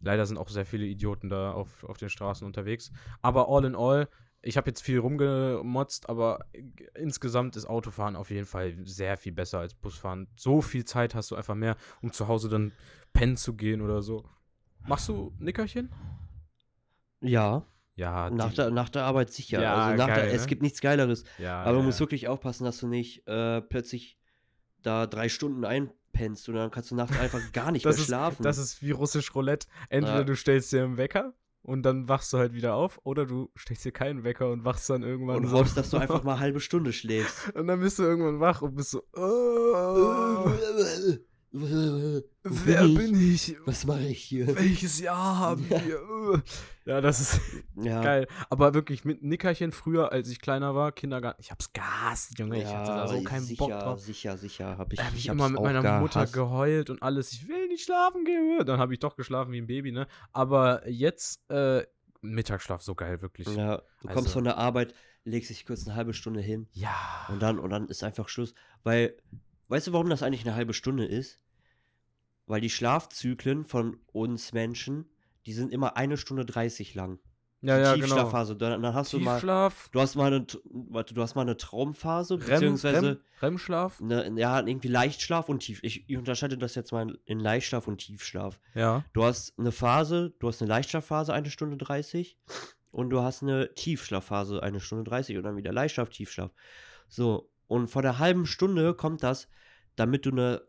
[0.00, 2.90] leider sind auch sehr viele Idioten da auf, auf den Straßen unterwegs.
[3.22, 4.08] Aber all in all,
[4.42, 6.46] ich habe jetzt viel rumgemotzt, aber
[6.94, 10.28] insgesamt ist Autofahren auf jeden Fall sehr viel besser als Busfahren.
[10.36, 12.72] So viel Zeit hast du einfach mehr, um zu Hause dann
[13.12, 14.28] pennen zu gehen oder so.
[14.86, 15.90] Machst du Nickerchen?
[17.20, 17.64] Ja,
[17.96, 19.60] Ja, nach der, nach der Arbeit sicher.
[19.62, 20.48] Ja, also nach geil, der, es ne?
[20.48, 21.24] gibt nichts Geileres.
[21.38, 21.84] ja, Aber du ja.
[21.86, 24.18] musst wirklich aufpassen, dass du nicht äh, plötzlich
[24.82, 28.42] da drei Stunden einpennst und dann kannst du nachts einfach gar nicht mehr ist, schlafen.
[28.42, 29.66] Das ist wie russisch Roulette.
[29.88, 30.24] Entweder Ja.
[30.24, 31.32] du stellst dir einen Wecker
[31.66, 34.88] und dann wachst du halt wieder auf, oder du stellst dir keinen Wecker und wachst
[34.88, 37.52] dann irgendwann und hoffst, dass du einfach mal eine halbe Stunde schläfst.
[37.54, 39.02] Und dann bist du irgendwann wach und bist so,
[42.42, 43.56] wer bin ich?
[43.64, 44.46] Was mache ich hier?
[44.56, 45.76] Welches Jahr haben wir?
[45.76, 46.38] Äh.
[46.90, 47.40] ja, das ist
[47.76, 48.26] Ja, geil.
[48.50, 52.58] Aber wirklich mit Nickerchen früher, als ich kleiner war, Kindergarten, ich hab's gehasst, Junge.
[52.62, 54.00] ich hatte da so keinen sicher, Bock drauf.
[54.00, 54.98] Sicher, sicher, hab ich.
[54.98, 56.32] Da habe ich ich immer mit meiner Mutter gehasst.
[56.32, 57.32] geheult und alles.
[57.32, 58.64] Ich will nicht schlafen gehen.
[58.66, 60.06] Dann habe ich doch geschlafen wie ein Baby, ne?
[60.32, 61.84] Aber jetzt, äh,
[62.22, 63.46] Mittagsschlaf so geil, wirklich.
[63.48, 66.94] Ja, du kommst Also- von der Arbeit, legst dich kurz eine halbe Stunde hin Ja.
[67.28, 68.54] und dann und dann ist einfach Schluss.
[68.84, 69.16] Weil,
[69.68, 71.40] weißt du, warum das eigentlich eine halbe Stunde ist?
[72.46, 75.06] Weil die Schlafzyklen von uns Menschen,
[75.46, 77.18] die sind immer eine Stunde 30 lang.
[77.60, 78.06] ja, ja, genau.
[78.06, 78.56] Tiefschlafphase.
[78.56, 81.56] Dann, dann hast du mal, Tiefschlaf, du hast mal eine, warte, du hast mal eine
[81.56, 84.00] Traumphase, REM, beziehungsweise REM, REM-Schlaf.
[84.00, 85.80] eine, ja, irgendwie Leichtschlaf und Tief.
[85.82, 88.60] Ich, ich unterscheide das jetzt mal in Leichtschlaf und Tiefschlaf.
[88.74, 89.04] Ja.
[89.12, 92.38] Du hast eine Phase, du hast eine Leichtschlafphase, eine Stunde 30
[92.90, 96.50] und du hast eine Tiefschlafphase, eine Stunde 30 und dann wieder Leichtschlaf, Tiefschlaf.
[97.08, 99.48] So, und vor der halben Stunde kommt das,
[99.96, 100.62] damit du eine,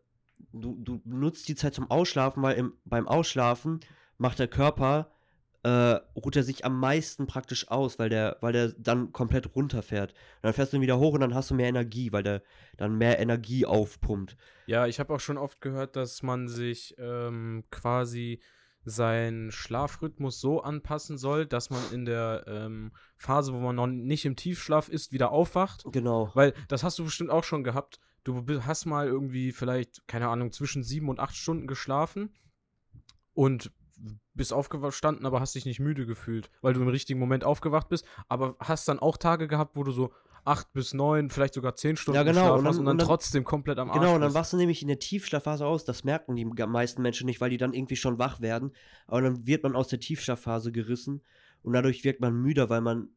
[0.52, 3.80] du, du nutzt die Zeit zum Ausschlafen, weil im, beim Ausschlafen
[4.18, 5.12] macht der Körper,
[5.64, 10.12] äh, ruht er sich am meisten praktisch aus, weil der, weil der dann komplett runterfährt.
[10.12, 12.42] Und dann fährst du ihn wieder hoch und dann hast du mehr Energie, weil der
[12.78, 14.38] dann mehr Energie aufpumpt.
[14.68, 18.42] Ja, ich habe auch schon oft gehört, dass man sich ähm, quasi
[18.86, 24.24] seinen Schlafrhythmus so anpassen soll, dass man in der ähm, Phase, wo man noch nicht
[24.24, 25.84] im Tiefschlaf ist, wieder aufwacht.
[25.92, 26.32] Genau.
[26.34, 28.00] Weil das hast du bestimmt auch schon gehabt.
[28.28, 32.34] Du hast mal irgendwie vielleicht, keine Ahnung, zwischen sieben und acht Stunden geschlafen
[33.34, 33.72] und
[34.34, 38.06] bist aufgestanden, aber hast dich nicht müde gefühlt, weil du im richtigen Moment aufgewacht bist.
[38.28, 40.12] Aber hast dann auch Tage gehabt, wo du so
[40.44, 42.92] acht bis neun, vielleicht sogar zehn Stunden Ja, genau, geschlafen und dann- hast und dann,
[42.92, 45.66] und dann- trotzdem komplett am Arsch Genau, und dann wachst du nämlich in der Tiefschlafphase
[45.66, 45.86] aus.
[45.86, 48.72] Das merken die meisten Menschen nicht, weil die dann irgendwie schon wach werden.
[49.08, 51.22] Aber dann wird man aus der Tiefschlafphase gerissen
[51.64, 53.10] und dadurch wirkt man müder, weil man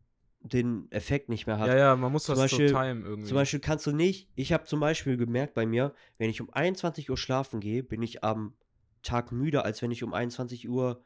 [0.43, 1.69] den Effekt nicht mehr hat.
[1.69, 3.29] Ja, ja, man muss Zum das so Beispiel- time irgendwie.
[3.29, 6.51] Zum Beispiel kannst du nicht, ich habe zum Beispiel gemerkt bei mir, wenn ich um
[6.51, 8.55] 21 Uhr schlafen gehe, bin ich am
[9.03, 11.03] Tag müder, als wenn ich um 21 Uhr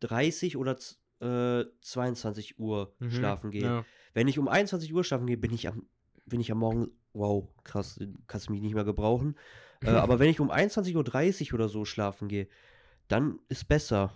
[0.00, 0.76] 30 oder
[1.20, 3.62] äh, 22 Uhr Mhm, schlafen gehe.
[3.64, 3.84] Ja.
[4.14, 5.86] Wenn ich um 21 Uhr schlafen gehe, bin ich am,
[6.26, 9.36] bin ich am Morgen, wow, krass, kannst du mich nicht mehr gebrauchen.
[9.82, 12.48] äh, aber wenn ich um 21.30 Uhr oder so schlafen gehe,
[13.08, 14.12] dann ist besser.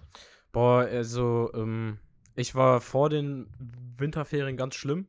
[0.52, 1.98] Boah, also, ähm,
[2.34, 3.48] ich war vor den
[3.96, 5.08] Winterferien ganz schlimm.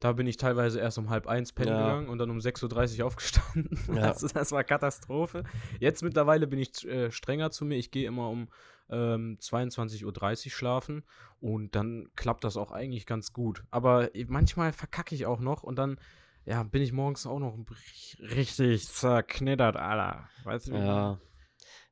[0.00, 1.78] Da bin ich teilweise erst um halb eins pennen Ja.
[1.80, 3.78] gegangen und dann um 6.30 Uhr aufgestanden.
[3.94, 4.08] Ja.
[4.08, 5.44] Das, das war Katastrophe.
[5.80, 7.76] Jetzt mittlerweile bin ich äh, strenger zu mir.
[7.76, 8.48] Ich gehe immer um
[8.90, 10.04] ähm, 22.30
[10.46, 11.04] Uhr schlafen
[11.40, 13.64] und dann klappt das auch eigentlich ganz gut.
[13.70, 15.98] Aber manchmal verkacke ich auch noch und dann
[16.44, 20.28] ja, bin ich morgens auch noch ri- richtig zerknittert, Alter.
[20.42, 20.74] Weißt du?
[20.74, 21.18] Ja,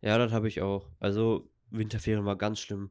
[0.03, 0.91] ja, das habe ich auch.
[1.01, 2.91] Also Winterferien war ganz schlimm.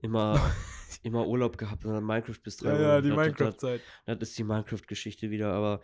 [0.00, 0.40] Immer,
[1.02, 2.80] immer Urlaub gehabt und dann Minecraft bis drei Ja, Uhr.
[2.80, 3.80] ja, die Das- das- Minecraft-Zeit.
[4.06, 5.80] Das, das ist die Minecraft-Geschichte wieder, aber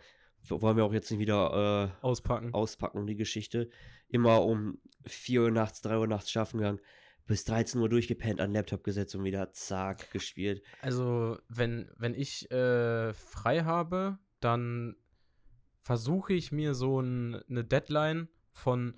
[0.49, 2.53] wollen wir auch jetzt nicht wieder äh, Auspacken.
[2.53, 3.69] auspacken, die Geschichte.
[4.09, 6.79] Immer um 4 Uhr nachts, 3 Uhr nachts schlafen gegangen,
[7.25, 10.61] bis 13 Uhr durchgepennt, an den Laptop gesetzt und wieder zack, gespielt.
[10.81, 14.95] Also, wenn, wenn ich äh, frei habe, dann
[15.81, 18.95] versuche ich mir so ein, eine Deadline von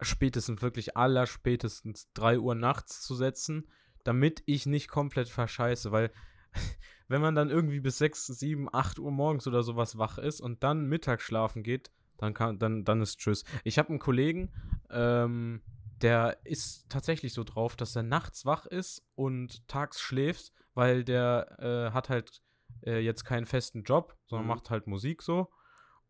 [0.00, 3.68] spätestens, wirklich aller spätestens 3 Uhr nachts zu setzen,
[4.04, 6.10] damit ich nicht komplett verscheiße, weil
[7.08, 10.62] wenn man dann irgendwie bis 6, 7, 8 Uhr morgens oder sowas wach ist und
[10.62, 13.44] dann Mittag schlafen geht, dann, kann, dann, dann ist Tschüss.
[13.64, 14.52] Ich habe einen Kollegen,
[14.90, 15.62] ähm,
[16.00, 21.58] der ist tatsächlich so drauf, dass er nachts wach ist und tags schläft, weil der
[21.58, 22.42] äh, hat halt
[22.84, 24.54] äh, jetzt keinen festen Job, sondern Mhm.
[24.54, 25.50] macht halt Musik so.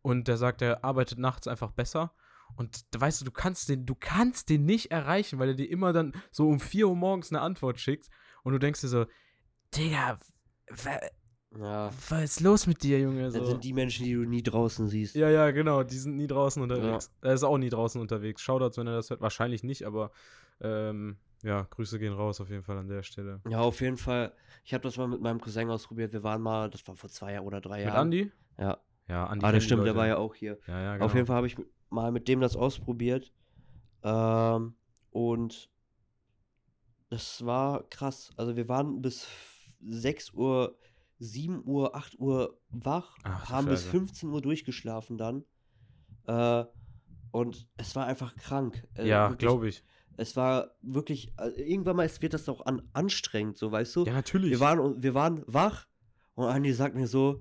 [0.01, 2.13] Und der sagt, er arbeitet nachts einfach besser.
[2.55, 5.91] Und weißt du, du kannst den, du kannst den nicht erreichen, weil er dir immer
[5.93, 8.09] dann so um 4 Uhr morgens eine Antwort schickt.
[8.43, 9.05] Und du denkst dir so,
[9.75, 10.19] Digga,
[11.57, 11.91] Ja.
[12.09, 13.23] was ist los mit dir, Junge?
[13.23, 13.45] Das So.
[13.45, 15.15] sind die Menschen, die du nie draußen siehst.
[15.15, 15.83] Ja, ja, genau.
[15.83, 17.11] Die sind nie draußen unterwegs.
[17.21, 18.41] Er ist auch nie draußen unterwegs.
[18.41, 19.21] Shoutouts, wenn er das hört.
[19.21, 20.11] Wahrscheinlich nicht, aber
[20.61, 23.41] ähm, ja, Grüße gehen raus auf jeden Fall an der Stelle.
[23.49, 24.33] Ja, auf jeden Fall.
[24.63, 26.13] Ich habe das mal mit meinem Cousin ausprobiert.
[26.13, 27.97] Wir waren mal, das war vor zwei oder drei Mit Jahren.
[27.97, 28.31] Andi?
[28.57, 28.77] Ja.
[29.09, 29.45] Ja, Andi.
[29.45, 30.57] Ah, das stimmt, der war ja auch hier.
[30.67, 31.05] Ja, ja, genau.
[31.05, 31.57] Auf jeden Fall habe ich
[31.93, 33.31] mal mit dem das ausprobiert.
[34.03, 34.75] Ähm,
[35.11, 35.69] und
[37.09, 38.31] das war krass.
[38.37, 39.27] Also wir waren bis
[39.81, 40.77] 6 Uhr,
[41.19, 43.91] 7 Uhr, 8 Uhr wach, Ach, haben bis Scheiße.
[43.91, 45.45] 15 Uhr durchgeschlafen dann.
[46.25, 46.65] Äh,
[47.31, 48.87] und es war einfach krank.
[48.95, 49.83] Äh, Ja, glaube ich.
[50.15, 54.05] Es war wirklich, äh, irgendwann mal wird das auch an, anstrengend, so weißt du.
[54.05, 54.51] Ja, natürlich.
[54.51, 55.87] Wir waren, wir waren wach
[56.35, 57.39] und Andi sagt mir so,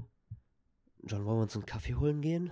[1.04, 2.50] John, wollen wir uns einen Kaffee holen gehen?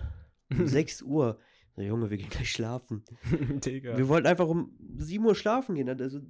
[0.50, 1.38] Um 6 Uhr.
[1.76, 3.04] So, Junge, wir gehen gleich schlafen.
[3.64, 3.96] Digga.
[3.96, 5.88] Wir wollten einfach um 7 Uhr schlafen gehen.
[5.88, 6.20] Also,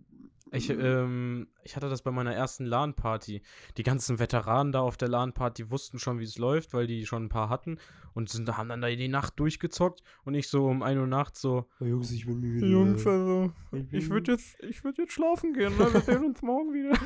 [0.53, 3.43] Ich, ähm, ich hatte das bei meiner ersten LAN-Party.
[3.77, 7.25] Die ganzen Veteranen da auf der LAN-Party wussten schon, wie es läuft, weil die schon
[7.25, 7.79] ein paar hatten
[8.15, 11.41] und sind, haben dann da die Nacht durchgezockt und ich so um 1 Uhr nachts
[11.41, 12.67] so, oh, Jungs, ich bin müde.
[12.67, 13.53] Jungs, also,
[13.93, 15.93] Ich würde jetzt, ich würd jetzt schlafen gehen, ne?
[15.93, 16.99] wir sehen uns morgen wieder.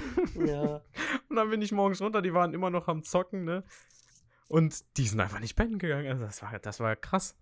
[0.46, 0.80] Ja.
[1.28, 3.64] Und dann bin ich morgens runter, die waren immer noch am Zocken, ne?
[4.48, 6.06] Und die sind einfach nicht pennen gegangen.
[6.06, 7.36] Also das war, das war krass.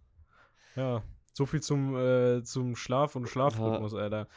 [0.77, 4.29] Ja, so viel zum, äh, zum Schlaf und Schlafrhythmus, Alter.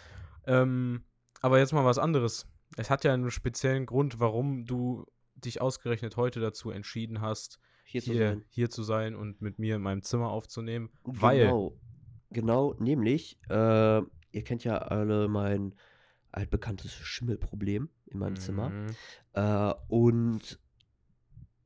[0.46, 1.04] Ähm,
[1.42, 2.48] aber jetzt mal was anderes.
[2.78, 8.02] Es hat ja einen speziellen Grund, warum du dich ausgerechnet heute dazu entschieden hast, Hier
[8.02, 8.46] zu hier, sein.
[8.50, 10.90] hier zu sein und mit mir in meinem Zimmer aufzunehmen.
[11.04, 11.78] Weil, Genau.
[12.32, 15.76] Genau, nämlich, äh, ihr kennt ja alle mein
[16.32, 18.70] altbekanntes Schimmelproblem in meinem Zimmer.
[18.70, 18.88] Mhm.
[19.34, 20.60] Äh, und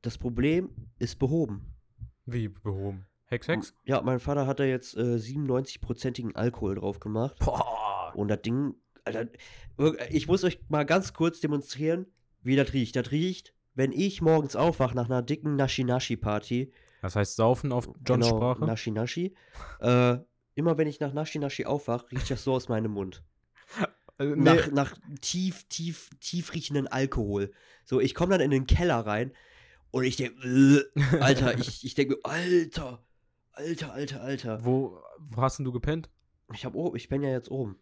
[0.02, 1.74] das Problem ist behoben.
[2.26, 3.06] Wie behoben?
[3.30, 3.74] Hex, Hex?
[3.84, 7.36] Ja, mein Vater hat da jetzt äh, 97-prozentigen Alkohol drauf gemacht.
[7.38, 8.12] Boah.
[8.16, 9.28] Und das Ding, Alter,
[10.10, 12.06] ich muss euch mal ganz kurz demonstrieren,
[12.42, 12.96] wie das riecht.
[12.96, 16.72] Das riecht, wenn ich morgens aufwache nach einer dicken Nashi-Nashi-Party.
[17.02, 18.64] Das heißt Saufen auf Johns genau, Sprache?
[18.64, 19.34] Nashi-Nashi.
[19.80, 20.16] Äh,
[20.56, 23.22] immer wenn ich nach Nashi-Nashi aufwache, riecht das so aus meinem Mund.
[24.18, 24.34] Äh, nee.
[24.36, 27.52] Nach, nach tief, tief, tief riechenden Alkohol.
[27.84, 29.32] So, ich komme dann in den Keller rein
[29.92, 30.90] und ich denke,
[31.20, 33.04] Alter, ich, ich denke Alter,
[33.52, 34.64] Alter, Alter, Alter.
[34.64, 36.08] Wo, wo hast denn du gepennt?
[36.52, 37.76] Ich, hab, oh, ich bin ja jetzt oben.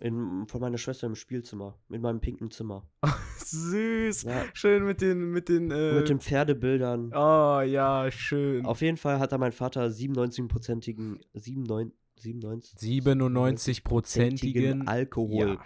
[0.00, 1.78] In, von meiner Schwester im Spielzimmer.
[1.88, 2.86] In meinem pinken Zimmer.
[3.38, 4.24] Süß.
[4.24, 7.12] Ja, Schön mit den, mit den, äh, mit den Pferdebildern.
[7.14, 8.66] Oh, ja, schön.
[8.66, 15.58] Auf jeden Fall hat da mein Vater 97-prozentigen 97, 97 97-prozentigen Alkohol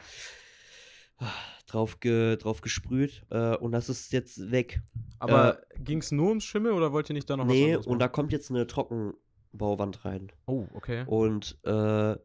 [1.20, 1.32] Ja.
[1.66, 3.24] drauf, ge, drauf gesprüht.
[3.30, 4.80] Äh, und das ist jetzt weg.
[5.18, 7.98] Aber ging es nur ums Schimmel oder wollt ihr nicht da noch was nee, und
[7.98, 8.66] da kommt jetzt eine
[9.54, 10.32] Trockenbauwand rein.
[10.46, 11.04] Oh, okay.
[11.06, 12.16] Und äh,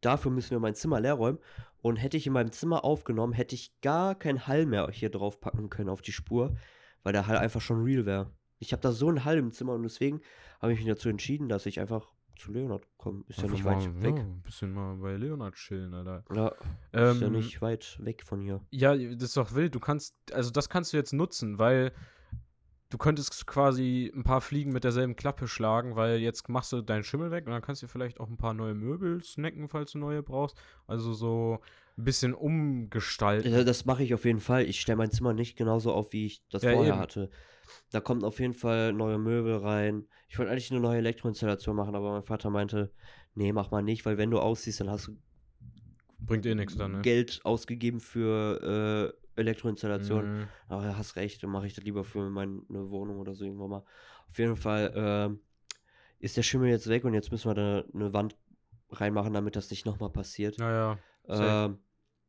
[0.00, 1.38] dafür müssen wir mein Zimmer leer räumen.
[1.82, 5.40] Und hätte ich in meinem Zimmer aufgenommen, hätte ich gar keinen Hall mehr hier drauf
[5.40, 6.56] packen können auf die Spur,
[7.02, 8.30] weil der Hall einfach schon real wäre.
[8.58, 10.22] Ich habe da so einen Hall im Zimmer und deswegen
[10.62, 13.22] habe ich mich dazu entschieden, dass ich einfach zu Leonard komme.
[13.28, 14.16] Ist ja Einfach nicht mal, weit weg.
[14.16, 16.24] Ja, ein bisschen mal bei Leonard chillen, Alter.
[16.34, 18.62] Ja, ist ja Ähm, nicht weit weg von hier.
[18.70, 19.74] Ja, das ist doch wild.
[19.74, 21.92] Du kannst, also das kannst du jetzt nutzen, weil
[22.90, 27.04] du könntest quasi ein paar Fliegen mit derselben Klappe schlagen, weil jetzt machst du deinen
[27.04, 29.98] Schimmel weg und dann kannst du vielleicht auch ein paar neue Möbel snacken, falls du
[29.98, 30.56] neue brauchst.
[30.86, 31.60] Also so
[31.96, 33.52] ein bisschen umgestalten.
[33.52, 34.64] Ja, Das mache ich auf jeden Fall.
[34.64, 37.00] Ich stelle mein Zimmer nicht genauso auf, wie ich das Ja, vorher eben.
[37.00, 37.30] hatte.
[37.90, 40.06] Da kommt auf jeden Fall neue Möbel rein.
[40.28, 42.92] Ich wollte eigentlich eine neue Elektroinstallation machen, aber mein Vater meinte,
[43.34, 45.16] nee, mach mal nicht, weil wenn du aussiehst, dann hast du
[46.26, 47.02] Bringt eh nichts dann, ne?
[47.02, 50.40] Geld ausgegeben für äh, Elektroinstallation.
[50.40, 50.48] Mhm.
[50.68, 53.70] Aber du hast recht, dann mache ich das lieber für meine Wohnung oder so irgendwann
[53.70, 53.84] mal.
[54.28, 55.40] Auf jeden Fall ähm,
[56.18, 58.36] ist der Schimmel jetzt weg und jetzt müssen wir da eine Wand
[58.90, 60.58] reinmachen, damit das nicht nochmal passiert.
[60.58, 61.66] Ja, ja.
[61.66, 61.78] Ähm,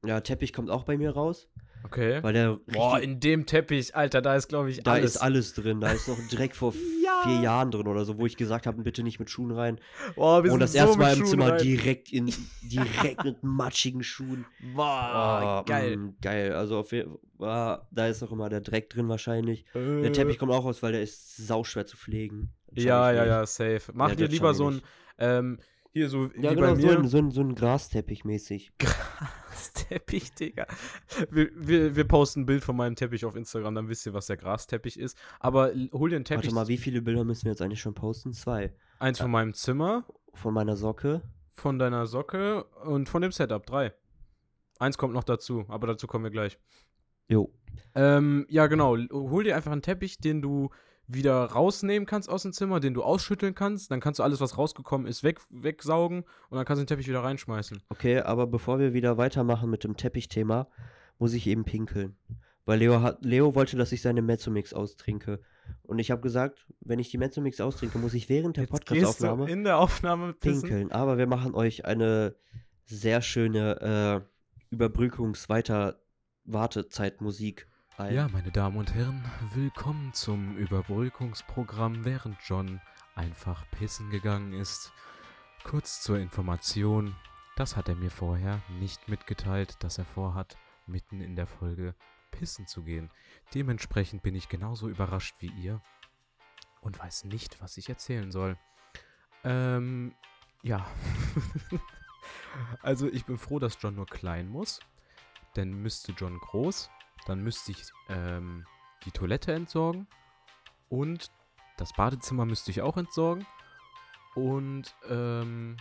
[0.06, 1.50] ja, Teppich kommt auch bei mir raus,
[1.86, 2.21] Okay.
[2.24, 5.15] weil der Boah, in dem Teppich, Alter, da ist, glaube ich, da alles.
[5.15, 5.80] ist alles drin.
[5.82, 7.21] Da ist noch ein Dreck vor Ja.
[7.24, 9.80] vier Jahren drin oder so, wo ich gesagt habe, bitte nicht mit Schuhen rein.
[10.15, 11.62] Boah, wir und das so erste Mal im Schuhen Zimmer rein.
[11.62, 14.45] direkt in direkt mit matschigen Schuhen.
[14.60, 15.98] Boah, Ah, geil.
[15.98, 16.54] mm, geil.
[16.54, 19.65] Also auf jeden Fall, da ist auch immer der Dreck drin wahrscheinlich.
[19.76, 22.54] Äh, Der Teppich kommt auch raus, weil der ist sauschwer zu pflegen.
[22.74, 23.91] Ja, ja, ja, safe.
[23.93, 24.82] Mach Ja, dir lieber so ein,
[25.19, 25.60] ähm,
[25.96, 27.00] hier so Ja, wie genau, bei so mir.
[27.00, 28.74] ein, so ein, so ein Grasteppich mäßig.
[28.80, 30.68] Grasteppich, Digga.
[31.32, 34.28] Wir, wir, wir posten ein Bild von meinem Teppich auf Instagram, dann wisst ihr, was
[34.28, 35.18] der Grasteppich ist.
[35.40, 36.46] Aber hol dir einen Teppich.
[36.46, 38.34] Warte mal, wie viele Bilder müssen wir jetzt eigentlich schon posten?
[38.34, 38.74] Zwei.
[39.00, 41.22] eins von meinem Zimmer, Von meiner Socke.
[41.54, 43.66] von deiner Socke und von dem Setup.
[43.66, 43.94] Drei.
[44.80, 46.60] Eins kommt noch dazu, aber dazu kommen wir gleich.
[47.30, 47.52] Jo.
[47.96, 48.98] Ähm, ja, genau.
[49.12, 50.70] Hol dir einfach einen Teppich, den du
[51.08, 53.91] wieder rausnehmen kannst aus dem Zimmer, den du ausschütteln kannst.
[53.91, 57.08] Dann kannst du alles, was rausgekommen ist, weg, wegsaugen und dann kannst du den Teppich
[57.08, 57.82] wieder reinschmeißen.
[57.89, 60.68] Okay, aber bevor wir wieder weitermachen mit dem Teppichthema,
[61.20, 62.15] muss ich eben pinkeln.
[62.65, 65.39] Weil Leo hat, Leo wollte, dass ich seine Mezzomix austrinke.
[65.84, 69.63] Und ich habe gesagt, wenn ich die Mezzomix austrinke, muss ich während der Podcastaufnahme in
[69.63, 70.63] der Aufnahme pissen.
[70.63, 70.91] pinkeln.
[70.91, 72.36] Aber wir machen euch eine
[72.86, 74.22] sehr schöne äh,
[74.74, 78.14] Überbrückungs-Weiter-Wartezeitmusik ein.
[78.14, 82.82] Ja, meine Damen und Herren, willkommen zum Überbrückungsprogramm, während John
[83.16, 84.92] einfach pissen gegangen ist.
[85.64, 87.16] Kurz zur Information,
[87.56, 91.96] das hat er mir vorher nicht mitgeteilt, dass er vorhat, mitten in der Folge
[92.32, 93.10] pissen zu gehen.
[93.54, 95.82] Dementsprechend bin ich genauso überrascht wie ihr
[96.82, 98.58] und weiß nicht, was ich erzählen soll.
[99.44, 100.14] Ähm,
[100.64, 100.86] ja.
[102.82, 104.80] also ich bin froh, dass John nur klein muss,
[105.56, 106.90] denn müsste John groß,
[107.26, 108.66] dann müsste ich ähm,
[109.06, 110.08] die Toilette entsorgen
[110.90, 111.32] und
[111.78, 113.46] das Badezimmer müsste ich auch entsorgen
[114.36, 115.78] und ähm,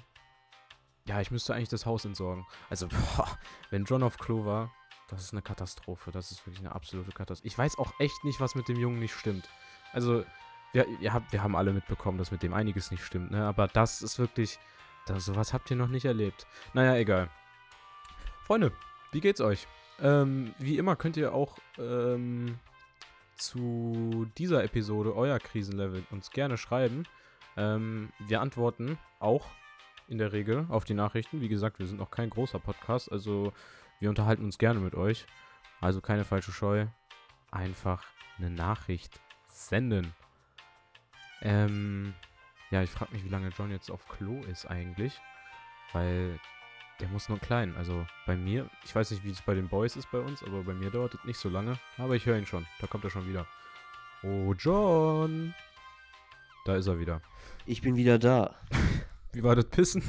[1.06, 2.46] ja, ich müsste eigentlich das Haus entsorgen.
[2.70, 3.38] Also, boah,
[3.70, 4.72] wenn John auf Klo war,
[5.08, 6.10] das ist eine Katastrophe.
[6.10, 7.46] Das ist wirklich eine absolute Katastrophe.
[7.46, 9.48] Ich weiß auch echt nicht, was mit dem Jungen nicht stimmt.
[9.92, 10.24] Also,
[10.72, 13.46] wir, wir haben alle mitbekommen, dass mit dem einiges nicht stimmt, ne?
[13.46, 14.58] Aber das ist wirklich,
[15.06, 16.46] das, sowas habt ihr noch nicht erlebt.
[16.72, 17.28] Naja, egal.
[18.44, 18.72] Freunde,
[19.12, 19.68] wie geht's euch?
[20.00, 22.58] Ähm, wie immer könnt ihr auch ähm,
[23.36, 27.04] zu dieser Episode euer Krisenlevel uns gerne schreiben.
[27.56, 29.46] Ähm, wir antworten auch
[30.08, 31.40] in der Regel auf die Nachrichten.
[31.40, 33.52] Wie gesagt, wir sind noch kein großer Podcast, also
[34.00, 35.26] wir unterhalten uns gerne mit euch.
[35.80, 36.86] Also keine falsche Scheu.
[37.50, 38.04] Einfach
[38.38, 40.12] eine Nachricht senden.
[41.42, 42.14] Ähm,
[42.70, 45.20] ja, ich frage mich, wie lange John jetzt auf Klo ist eigentlich.
[45.92, 46.38] Weil
[47.00, 47.74] der muss nur klein.
[47.76, 50.62] Also bei mir, ich weiß nicht, wie es bei den Boys ist bei uns, aber
[50.62, 51.78] bei mir dauert es nicht so lange.
[51.98, 52.66] Aber ich höre ihn schon.
[52.80, 53.46] Da kommt er schon wieder.
[54.22, 55.54] Oh, John.
[56.64, 57.20] Da ist er wieder.
[57.66, 58.54] Ich bin wieder da.
[59.32, 60.02] Wie war das Pissen?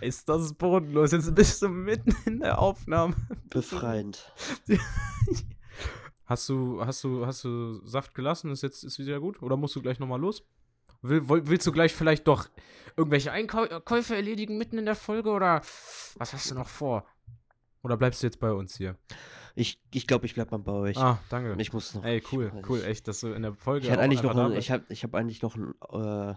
[0.00, 1.12] Ist das bodenlos?
[1.12, 3.14] Jetzt bist du mitten in der Aufnahme.
[3.50, 4.32] Befreiend.
[6.24, 8.50] Hast du, hast du, hast du Saft gelassen?
[8.52, 9.42] Ist jetzt ist wieder gut?
[9.42, 10.42] Oder musst du gleich nochmal los?
[11.02, 12.48] Will, willst du gleich vielleicht doch
[12.96, 15.30] irgendwelche Einkäufe erledigen mitten in der Folge?
[15.30, 15.60] Oder
[16.16, 17.06] was hast du noch vor?
[17.82, 18.96] Oder bleibst du jetzt bei uns hier?
[19.54, 20.96] Ich, ich glaube, ich bleib mal bei euch.
[20.96, 21.60] ah, danke.
[21.60, 22.04] Ich muss noch.
[22.04, 22.88] Ey, cool, ich cool, nicht.
[22.88, 23.86] echt, dass du in der Folge.
[23.86, 26.34] Ich hatte eigentlich noch ich habe ich hab eigentlich noch einen, äh,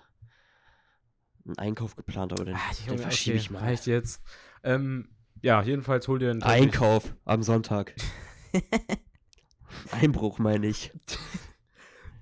[1.46, 3.60] einen Einkauf geplant, aber den, Ah, den verschiebe okay, ich mal.
[3.60, 4.22] Reicht jetzt.
[4.64, 5.10] Ähm,
[5.42, 6.44] ja, jedenfalls hol dir einen.
[6.44, 7.94] Einkauf am Sonntag.
[9.92, 10.92] Einbruch meine ich.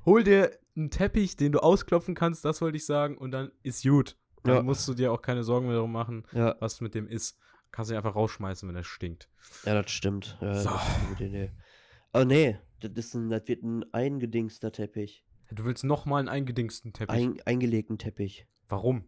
[0.05, 3.83] Hol dir einen Teppich, den du ausklopfen kannst, das wollte ich sagen, und dann ist
[3.83, 4.17] gut.
[4.43, 4.63] Dann Ja.
[4.63, 7.37] musst du dir auch keine Sorgen mehr darum machen, Ja, was mit dem ist.
[7.71, 9.29] Kannst du ihn einfach rausschmeißen, wenn er stinkt.
[9.65, 10.37] ja, das stimmt.
[10.41, 10.69] Ja, So.
[10.69, 11.51] das Idee.
[12.13, 15.25] Oh nee, das, ist ein, das wird ein eingedingster Teppich.
[15.51, 17.15] Du willst nochmal einen eingedingsten Teppich.
[17.15, 18.47] Ein, eingelegten Teppich.
[18.67, 19.05] Warum?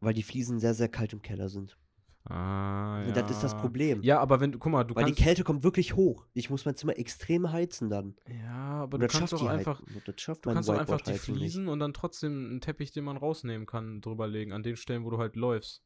[0.00, 1.78] Weil die Fliesen sehr, sehr kalt im Keller sind.
[2.28, 3.12] Ah, ja.
[3.12, 4.02] Das ist das Problem.
[4.02, 5.18] Ja, aber wenn du, guck mal, du Weil kannst.
[5.18, 6.26] die Kälte kommt wirklich hoch.
[6.34, 8.16] Ich muss mein Zimmer extrem heizen dann.
[8.44, 10.12] ja, aber Und du das kannst doch einfach, halt, du
[10.52, 11.38] kannst doch einfach die halt nicht.
[11.38, 15.10] Fliesen und dann trotzdem einen Teppich, den man rausnehmen kann, drüberlegen, an den Stellen, wo
[15.10, 15.82] du halt läufst.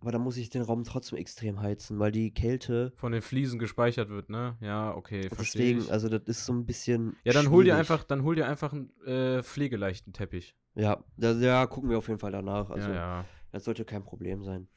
[0.00, 2.92] Aber dann muss ich den Raum trotzdem extrem heizen, weil die Kälte.
[2.96, 4.56] Von den Fliesen gespeichert wird, ne?
[4.60, 5.92] Ja, okay, verstehe Deswegen, ich.
[5.92, 7.16] also das ist so ein bisschen.
[7.24, 7.90] Ja, dann hol dir schwierig.
[7.90, 10.54] einfach, dann hol dir einfach einen äh, pflegeleichten Teppich.
[10.74, 12.70] Ja, da, ja, gucken wir auf jeden Fall danach.
[12.70, 13.24] Also, ja, ja.
[13.50, 14.68] das sollte kein Problem sein.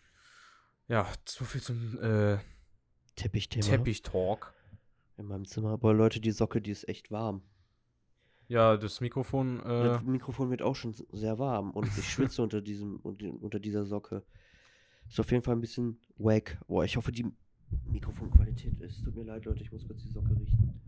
[0.91, 2.38] Ja, so viel zum äh,
[3.15, 3.65] Teppichthema.
[3.65, 4.54] Teppich-Talk.
[5.15, 5.69] In meinem Zimmer.
[5.69, 7.43] Aber Leute, die Socke, die ist echt warm.
[8.49, 12.60] Ja, das Mikrofon, äh, Das Mikrofon wird auch schon sehr warm und ich schwitze unter
[12.60, 14.25] diesem unter, unter dieser Socke.
[15.08, 16.60] Ist auf jeden Fall ein bisschen wack.
[16.67, 17.25] Boah, ich hoffe, die
[17.86, 19.01] Mikrofonqualität ist.
[19.06, 20.82] Tut mir leid, Leute, ich muss kurz die Socke richten.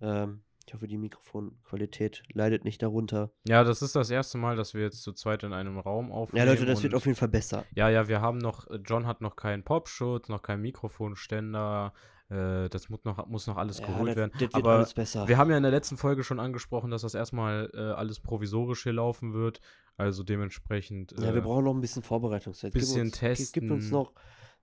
[0.00, 3.30] Ähm, ich hoffe, die Mikrofonqualität leidet nicht darunter.
[3.46, 6.14] ja, das ist das erste Mal, dass wir jetzt zu zweit in einem Raum Ja,
[6.14, 6.46] aufnehmen.
[6.46, 7.64] Leute, das wird auf jeden Fall besser.
[7.74, 11.92] Ja, ja, wir haben noch, äh, John hat noch keinen Popschutz, noch keinen Mikrofonständer.
[12.28, 14.30] Äh, das muss noch, muss noch alles Ja, geholt das, werden.
[14.34, 15.28] das wird Aber alles besser.
[15.28, 18.82] wir haben ja in der letzten Folge schon angesprochen, dass das erstmal äh, alles provisorisch
[18.84, 19.60] hier laufen wird.
[19.96, 21.12] Also dementsprechend.
[21.12, 22.72] ja, wir äh, brauchen noch ein bisschen Vorbereitungszeit.
[22.72, 23.98] bisschen gib uns, Gib, gib uns testen.
[23.98, 24.12] noch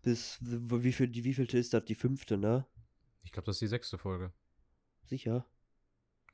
[0.01, 1.83] bis, wie viel, die wievielte ist das?
[1.85, 2.65] Die fünfte, ne?
[3.23, 4.31] Ich glaube, das ist die sechste Folge.
[5.05, 5.45] Sicher?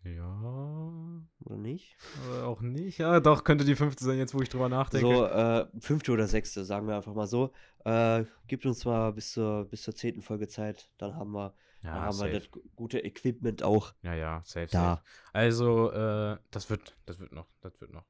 [0.05, 1.21] Ja.
[1.43, 1.97] Oder nicht?
[2.27, 2.99] Aber auch nicht.
[2.99, 5.07] Ja, doch, könnte die fünfte sein, jetzt wo ich drüber nachdenke.
[5.07, 7.51] So, äh, fünfte oder sechste, sagen wir einfach mal so.
[7.85, 11.95] Äh, gibt uns mal bis zur, bis zur zehnten Folge Zeit, dann haben wir, dann
[11.95, 12.31] ja, haben safe.
[12.31, 14.95] wir das gu- gute Equipment auch ja, ja, safe, da.
[14.97, 15.01] safe.
[15.33, 18.05] Also, äh, das wird, das wird noch, das wird noch.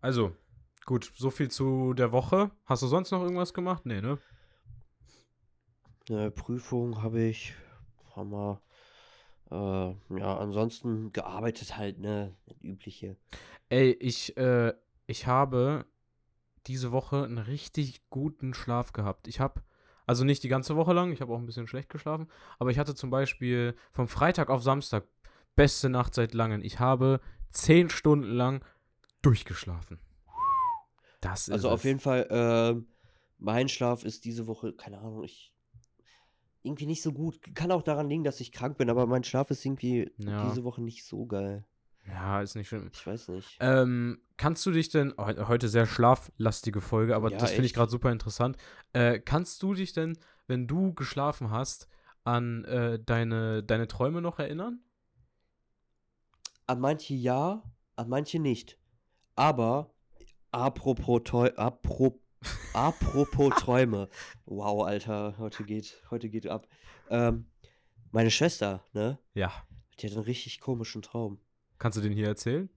[0.00, 0.32] Also,
[0.84, 2.50] gut, so viel zu der Woche.
[2.66, 3.84] Hast du sonst noch irgendwas gemacht?
[3.84, 4.18] Nee, ne?
[6.08, 7.54] Eine Prüfung habe ich,
[8.14, 8.60] haben wir,
[9.50, 9.54] äh,
[10.18, 13.16] ja, ansonsten gearbeitet halt, ne, übliche.
[13.68, 14.72] Ey, ich, äh,
[15.06, 15.86] ich habe
[16.66, 19.28] diese Woche einen richtig guten Schlaf gehabt.
[19.28, 19.62] Ich habe,
[20.06, 22.28] also nicht die ganze Woche lang, ich habe auch ein bisschen schlecht geschlafen,
[22.58, 25.04] aber ich hatte zum Beispiel vom Freitag auf Samstag
[25.54, 26.62] beste Nacht seit langem.
[26.62, 28.64] Ich habe zehn Stunden lang
[29.22, 29.98] durchgeschlafen.
[31.20, 31.84] Das ist Also auf es.
[31.84, 32.88] jeden Fall, ähm,
[33.38, 35.52] mein Schlaf ist diese Woche, keine Ahnung, ich
[36.66, 37.40] irgendwie nicht so gut.
[37.54, 40.48] Kann auch daran liegen, dass ich krank bin, aber mein Schlaf ist irgendwie Ja.
[40.48, 41.64] diese Woche nicht so geil.
[42.08, 42.88] Ja, ist nicht schlimm.
[42.92, 43.56] Ich weiß nicht.
[43.58, 47.74] Ähm, kannst du dich denn, heu- heute sehr schlaflastige Folge, aber Ja, das finde ich
[47.74, 48.56] gerade super interessant.
[48.92, 51.88] Äh, kannst du dich denn, wenn du geschlafen hast,
[52.22, 54.80] an äh, deine, deine Träume noch erinnern?
[56.66, 57.62] An manche ja,
[57.96, 58.78] an manche nicht.
[59.36, 59.90] Aber
[60.50, 62.20] apropos, Teu apro
[62.72, 64.08] apropos Träume.
[64.44, 66.66] Wow, Alter, heute geht, heute geht ab.
[67.10, 67.46] Ähm,
[68.12, 69.18] meine Schwester, ne?
[69.34, 69.52] Ja.
[69.98, 71.38] Die hat einen richtig komischen Traum.
[71.78, 72.68] Kannst du den hier erzählen?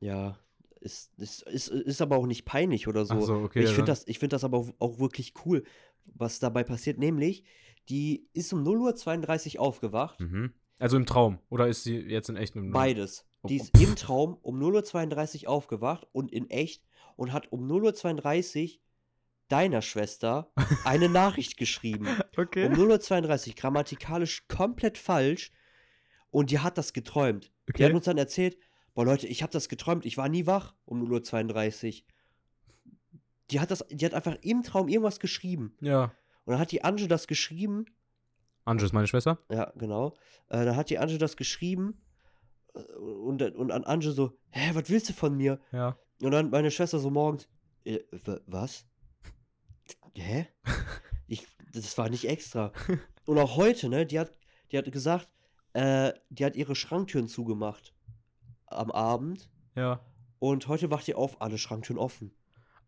[0.00, 0.38] Ja,
[0.80, 3.14] ist, ist, ist, ist aber auch nicht peinlich oder so.
[3.14, 3.62] Ach so, okay.
[3.64, 5.64] ich finde das, ich find das aber auch- auch wirklich cool,
[6.06, 6.98] was dabei passiert.
[6.98, 7.44] Nämlich,
[7.88, 10.20] die ist um 0.32 Uhr aufgewacht.
[10.20, 10.52] Mhm.
[10.78, 11.38] Also im Traum.
[11.50, 13.26] Oder ist sie jetzt in echt im Beides.
[13.42, 16.82] Oh, Die ist im Traum um 0.32 Uhr aufgewacht und in echt
[17.16, 18.80] und hat um 0.32 Uhr
[19.50, 20.50] deiner Schwester
[20.84, 22.06] eine Nachricht geschrieben.
[22.36, 22.66] Okay.
[22.66, 25.50] Um 0.32 Uhr, grammatikalisch komplett falsch.
[26.30, 27.52] Und die hat das geträumt.
[27.68, 27.84] Die Okay.
[27.86, 28.56] hat uns dann erzählt,
[28.94, 32.06] boah Leute, ich habe das geträumt, ich war nie wach um 0.32 Uhr.
[33.50, 35.76] Die hat das, die hat einfach im Traum irgendwas geschrieben.
[35.80, 36.12] ja.
[36.46, 37.84] Und dann hat die Ange das geschrieben.
[38.64, 39.38] Ange ist meine Schwester.
[39.50, 40.16] Ja, genau.
[40.48, 42.00] Äh, dann hat die Ange das geschrieben.
[42.74, 45.60] äh, Und, und an Ange so, hä, was willst du von mir?
[45.70, 45.96] Ja.
[46.22, 47.46] Und dann meine Schwester so morgens,
[47.84, 48.86] äh, wa- was?
[50.14, 50.46] Hä?
[51.32, 52.72] Ich, das war nicht extra.
[53.24, 54.32] Und auch heute, ne, die hat,
[54.72, 55.28] die hat gesagt,
[55.74, 57.94] äh, die hat ihre Schranktüren zugemacht
[58.66, 59.48] am Abend.
[59.76, 60.00] Ja.
[60.40, 62.32] Und heute wacht ihr auf, alle Schranktüren offen.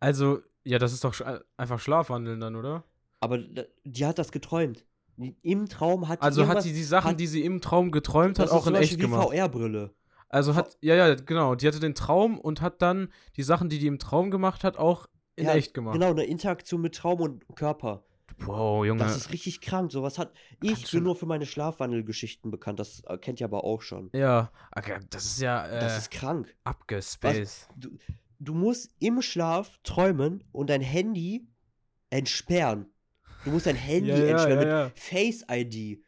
[0.01, 1.23] Also, ja, das ist doch sch
[1.55, 2.83] einfach Schlafwandeln dann, oder?
[3.21, 3.37] Aber
[3.85, 4.85] die hat das geträumt.
[5.15, 7.91] Die- Im Traum hat die Also hat sie die Sachen, hat- die sie im Traum
[7.91, 9.29] geträumt hat, auch in echt gemacht.
[9.29, 9.93] VR-Brille.
[10.27, 11.55] Also hat, ja, ja, genau.
[11.55, 14.75] Die hatte den Traum und hat dann die Sachen, die die im Traum gemacht hat,
[14.77, 15.93] auch in Ja, echt gemacht.
[15.93, 18.03] Genau, eine Interaktion mit Traum und Körper.
[18.39, 18.99] Wow, Junge.
[19.03, 19.91] Das ist richtig krank.
[19.91, 20.33] Sowas hat.
[20.61, 22.79] Ich Kannst bin nur für meine Schlafwandelgeschichten bekannt.
[22.79, 24.09] Das äh, kennt ihr aber auch schon.
[24.13, 26.55] ja, okay, das ist ja äh, Das ist krank.
[26.63, 27.67] abgespaced.
[27.75, 27.89] Du,
[28.39, 31.47] du musst im Schlaf träumen und dein Handy
[32.09, 32.87] entsperren.
[33.45, 34.91] Du musst dein Handy Ja, entsperren ja, mit ja.
[34.95, 36.03] Face ID.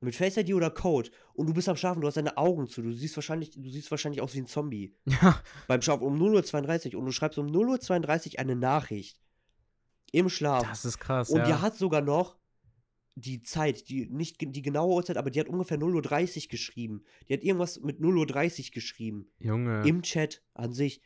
[0.00, 1.10] Mit Face ID oder Code.
[1.34, 2.82] Und du bist am Schlafen, du hast deine Augen zu.
[2.82, 4.94] Du siehst wahrscheinlich, du siehst wahrscheinlich aus wie ein Zombie.
[5.06, 9.20] Ja, Beim Schlafen um 0.32 Uhr und du schreibst um 0.32 Uhr eine Nachricht.
[10.12, 10.66] Im Schlaf.
[10.68, 11.46] das ist krass, Und ja.
[11.46, 12.36] die hat sogar noch
[13.16, 17.02] die Zeit, die nicht die genaue Uhrzeit, aber die hat ungefähr 0.30 Uhr geschrieben.
[17.28, 19.28] Die hat irgendwas mit 0.30 Uhr geschrieben.
[19.40, 19.82] Junge.
[19.86, 21.02] Im Chat an sich.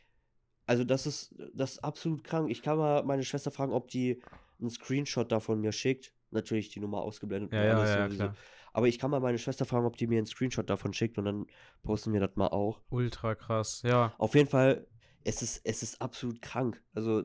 [0.67, 2.49] Also das ist, das ist absolut krank.
[2.51, 4.21] Ich kann mal meine Schwester fragen, ob die
[4.59, 6.13] einen Screenshot davon mir schickt.
[6.29, 7.51] Natürlich die Nummer ausgeblendet.
[7.51, 8.23] ja, und ja, alles ja, sowieso.
[8.23, 8.35] klar.
[8.73, 11.25] Aber ich kann mal meine Schwester fragen, ob die mir einen Screenshot davon schickt und
[11.25, 11.45] dann
[11.83, 12.81] posten wir das mal auch.
[12.89, 14.13] Ultra krass, ja.
[14.17, 14.87] Auf jeden Fall,
[15.23, 16.81] es ist, es ist absolut krank.
[16.93, 17.23] Also,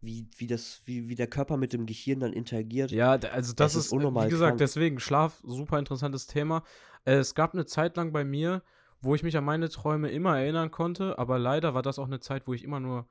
[0.00, 2.90] wie, wie, das, wie, wie der Körper mit dem Gehirn dann interagiert.
[2.92, 4.58] Ja, also das Es ist ist, unnormal wie gesagt, krank.
[4.58, 6.62] deswegen Schlaf, super interessantes Thema.
[7.04, 8.62] Äh, Es gab eine Zeit lang bei mir,
[9.00, 12.20] wo ich mich an meine Träume immer erinnern konnte, aber leider war das auch eine
[12.20, 13.08] Zeit, wo ich immer nur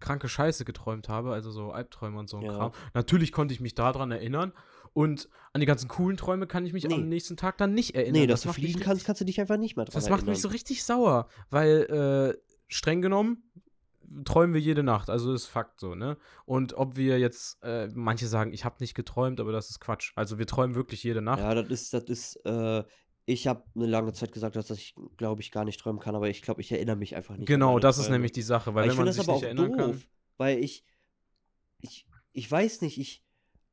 [0.00, 2.52] kranke Scheiße geträumt habe, also so Albträume und so ein Ja.
[2.52, 2.72] Kram.
[2.94, 4.52] Natürlich konnte ich mich daran erinnern
[4.92, 6.94] und an die ganzen coolen Träume kann ich mich Nee.
[6.94, 8.20] am nächsten Tag dann nicht erinnern.
[8.20, 10.04] nee, dass du macht mich fliegen kannst, kannst du dich einfach nicht mehr dran Das
[10.10, 10.32] macht erinnern.
[10.32, 13.42] mich so richtig sauer, weil äh, streng genommen
[14.24, 16.16] träumen wir jede Nacht, also ist Fakt so, ne?
[16.46, 20.12] Und ob wir jetzt, äh, manche sagen, ich habe nicht geträumt, aber das ist Quatsch.
[20.16, 21.40] Also wir träumen wirklich jede Nacht.
[21.40, 22.84] Ja, das ist, das ist, äh,
[23.26, 26.30] ich habe eine lange Zeit gesagt, dass ich, glaube ich, gar nicht träumen kann, aber
[26.30, 27.46] ich glaube, ich erinnere mich einfach nicht.
[27.46, 28.14] genau, das ist Träume.
[28.16, 30.02] nämlich die Sache, weil Aber wenn man sich das aber nicht auch erinnern doof, kann.
[30.38, 30.84] weil ich,
[31.82, 33.22] ich, ich weiß nicht, ich,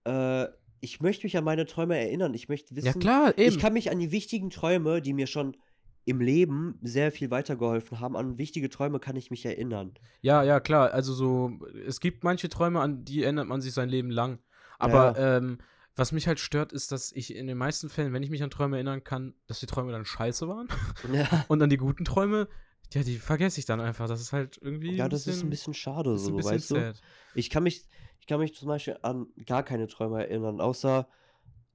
[0.04, 0.48] äh,
[0.86, 2.34] ich möchte mich an meine Träume erinnern.
[2.34, 3.50] Ich möchte wissen, Ja klar, eben.
[3.50, 5.58] ich kann mich an die wichtigen Träume, die mir schon
[6.06, 9.96] im Leben sehr viel weitergeholfen haben, an wichtige Träume kann ich mich erinnern.
[10.22, 10.92] ja, ja, klar.
[10.94, 14.38] Also so, es gibt manche Träume, an die erinnert man sich sein Leben lang.
[14.78, 15.58] Aber ähm,
[15.96, 18.52] was mich halt stört, ist, dass ich in den meisten Fällen, wenn ich mich an
[18.52, 20.68] Träume erinnern kann, dass die Träume dann scheiße waren.
[21.12, 22.48] Ja, Und an die guten Träume,
[22.94, 24.08] ja, die vergesse ich dann einfach.
[24.08, 24.96] Das ist halt irgendwie.
[24.96, 26.76] ja das ist ein bisschen schade ist ein so, bisschen weißt du?
[26.76, 27.02] sad.
[27.34, 27.86] Ich kann mich,
[28.26, 31.08] ich kann mich zum Beispiel an gar keine Träume erinnern, außer,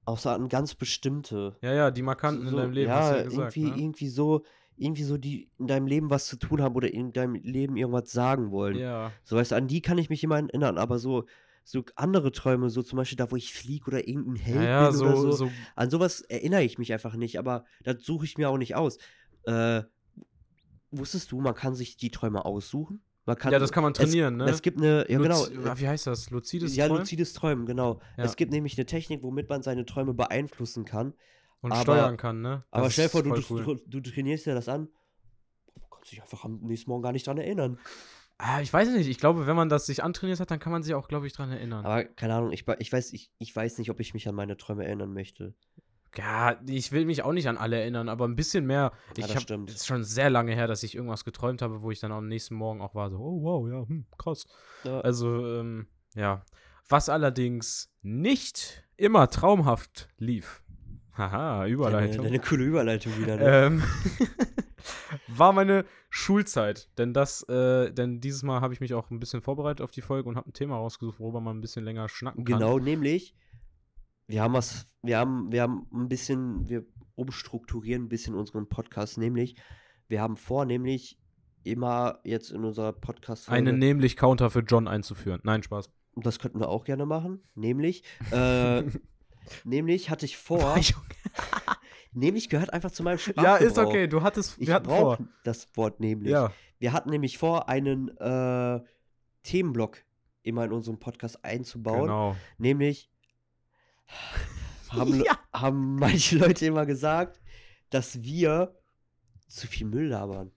[0.05, 1.57] außer an ganz bestimmte.
[1.62, 3.57] Ja, ja, die markanten in so, deinem Leben, ja, ja gesagt.
[3.57, 3.84] irgendwie, ne?
[3.84, 4.42] irgendwie so,
[4.76, 8.11] irgendwie so, die in deinem Leben was zu tun haben oder in deinem Leben irgendwas
[8.11, 8.78] sagen wollen.
[8.78, 11.26] Ja, So weißt du, an die kann ich mich immer erinnern, aber so,
[11.62, 14.98] so andere Träume, so zum Beispiel da, wo ich fliege oder irgendein Held ja bin
[14.98, 18.38] so, oder so, so, an sowas erinnere ich mich einfach nicht, aber das suche ich
[18.38, 18.98] mir auch nicht aus.
[19.44, 19.82] Äh,
[20.90, 23.05] wusstest du, man kann sich die Träume aussuchen?
[23.27, 24.47] Kann, Ja, das kann man trainieren, ne?
[24.47, 26.31] Es gibt eine, ja genau, Luzi- ah, Wie heißt das?
[26.31, 27.03] Luzides ja, Träumen?
[27.03, 28.01] luzides Träumen, genau.
[28.16, 28.25] Ja.
[28.25, 31.14] Es gibt nämlich eine Technik, womit man seine Träume beeinflussen kann.
[31.61, 32.64] Und aber- steuern kann, ne?
[32.73, 33.81] Aber Das stell dir vor, du, cool.
[33.87, 34.89] du, du trainierst dir das an.
[35.77, 37.79] Du kannst dich einfach am nächsten Morgen gar nicht dran erinnern.
[38.39, 39.07] Ah, ich weiß nicht.
[39.09, 41.35] Ich glaube, wenn man das sich antrainiert hat, dann kann man sich auch, glaube ich,
[41.35, 41.85] dran erinnern.
[41.85, 44.57] Aber keine Ahnung, ich, ich, weiß, ich, ich weiß nicht, ob ich mich an meine
[44.57, 45.55] Träume erinnern möchte.
[46.16, 48.92] Ja, ich will mich auch nicht an alle erinnern, aber ein bisschen mehr.
[48.92, 49.70] Ja, Ich das habe stimmt.
[49.70, 52.26] es ist schon sehr lange her, dass ich irgendwas geträumt habe, wo ich dann am
[52.26, 54.46] nächsten Morgen auch war so, oh wow, ja, hm, krass.
[54.84, 55.00] Ja.
[55.00, 56.44] Also, ähm, ja.
[56.88, 60.62] Was allerdings nicht immer traumhaft lief.
[61.16, 62.24] Haha, Überleitung.
[62.24, 63.36] deine coole Überleitung wieder.
[63.36, 63.44] Ne?
[63.44, 63.82] ähm,
[65.28, 66.88] war meine Schulzeit.
[66.98, 70.00] Denn das, äh, denn dieses Mal habe ich mich auch ein bisschen vorbereitet auf die
[70.02, 72.58] Folge und habe ein Thema rausgesucht, worüber man ein bisschen länger schnacken kann.
[72.58, 73.34] Genau, nämlich,
[74.31, 76.85] wir haben was, wir haben, wir haben ein bisschen, wir
[77.16, 79.57] umstrukturieren ein bisschen unseren Podcast, nämlich,
[80.09, 81.18] wir haben vor, nämlich
[81.64, 85.41] immer jetzt in unserer podcast Einen nämlich Counter für John einzuführen.
[85.43, 85.91] Nein, Spaß.
[86.16, 88.83] das könnten wir auch gerne machen, nämlich, äh,
[89.64, 90.78] nämlich hatte ich vor,
[92.12, 93.45] nämlich gehört einfach zu meinem Sprachgebrauch.
[93.45, 94.07] ja, ist okay.
[94.07, 95.18] Du hattest, Ich wir hatten vor.
[95.43, 96.31] das Wort nämlich.
[96.31, 98.81] Ja, Wir hatten nämlich vor, einen äh,
[99.43, 99.99] Themenblock
[100.43, 102.03] immer in unserem Podcast einzubauen.
[102.03, 102.37] genau.
[102.59, 103.11] Nämlich
[104.90, 105.38] haben, Ja.
[105.52, 107.40] haben manche Leute immer gesagt,
[107.90, 108.74] dass wir
[109.48, 110.52] zu viel Müll labern.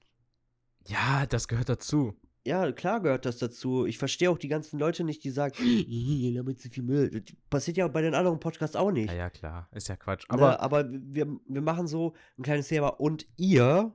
[0.87, 2.13] Ja, das gehört dazu.
[2.45, 3.85] Ja, klar gehört das dazu.
[3.85, 7.09] Ich verstehe auch die ganzen Leute nicht, die sagen, ihr labert zu viel Müll.
[7.09, 9.09] Das passiert ja bei den anderen Podcasts auch nicht.
[9.09, 9.69] Ja, ja, klar.
[9.71, 10.25] Ist ja Quatsch.
[10.27, 12.89] Aber, Aber aber wir, wir machen so ein kleines Thema.
[12.89, 13.93] Und ihr,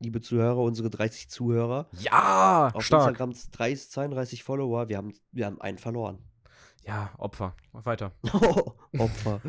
[0.00, 3.10] liebe Zuhörer, unsere 30 Zuhörer, ja, auf stark.
[3.10, 6.18] Instagram 30, 32 Follower, wir haben, wir haben einen verloren.
[6.86, 7.56] Ja, Opfer.
[7.72, 8.12] Weiter.
[8.98, 9.40] Opfer.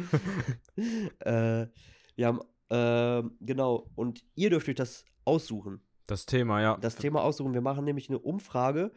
[1.20, 1.68] äh,
[2.16, 5.82] wir haben, ähm, genau, und ihr dürft euch das aussuchen.
[6.08, 6.78] Das Thema, ja.
[6.78, 7.54] Das Thema aussuchen.
[7.54, 8.92] Wir machen nämlich eine Umfrage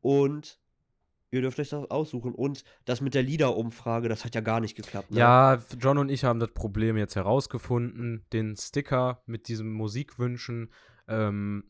[0.00, 0.58] und
[1.30, 2.34] ihr dürft euch das aussuchen.
[2.34, 5.10] Und das mit der Liederumfrage, das hat ja gar nicht geklappt.
[5.10, 5.20] Ne?
[5.20, 8.24] Ja, John und ich haben das Problem jetzt herausgefunden.
[8.32, 10.72] Den Sticker mit diesem Musikwünschen,
[11.06, 11.64] ähm,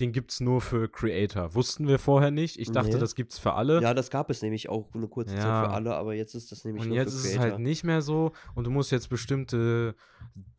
[0.00, 1.54] den gibt es nur für Creator.
[1.54, 2.58] Wussten wir vorher nicht.
[2.58, 2.98] Ich dachte, Nee.
[2.98, 3.80] das gibt's für alle.
[3.82, 5.64] Ja, das gab es nämlich auch eine kurze Zeit Ja.
[5.64, 7.50] für alle, aber jetzt ist das nämlich und nur jetzt für ist es Creator.
[7.52, 8.32] halt nicht mehr so.
[8.54, 9.94] Und du musst jetzt bestimmte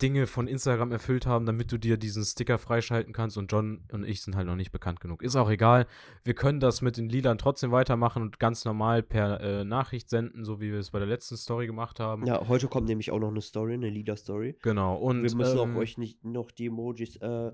[0.02, 3.38] Dinge von Instagram erfüllt haben, damit du dir diesen Sticker freischalten kannst.
[3.38, 5.24] Und John und ich sind halt noch nicht bekannt genug.
[5.24, 5.88] Ist auch egal.
[6.24, 10.46] Wir können das mit den Liedern trotzdem weitermachen und ganz normal per äh, Nachricht senden,
[10.46, 12.26] so wie wir es bei der letzten Story gemacht haben.
[12.26, 14.58] Ja, heute kommt nämlich auch noch eine Story, eine Lieder-Story.
[14.62, 14.96] Genau.
[14.98, 17.52] Und Wir müssen ähm, auch euch nicht noch die Emojis, äh,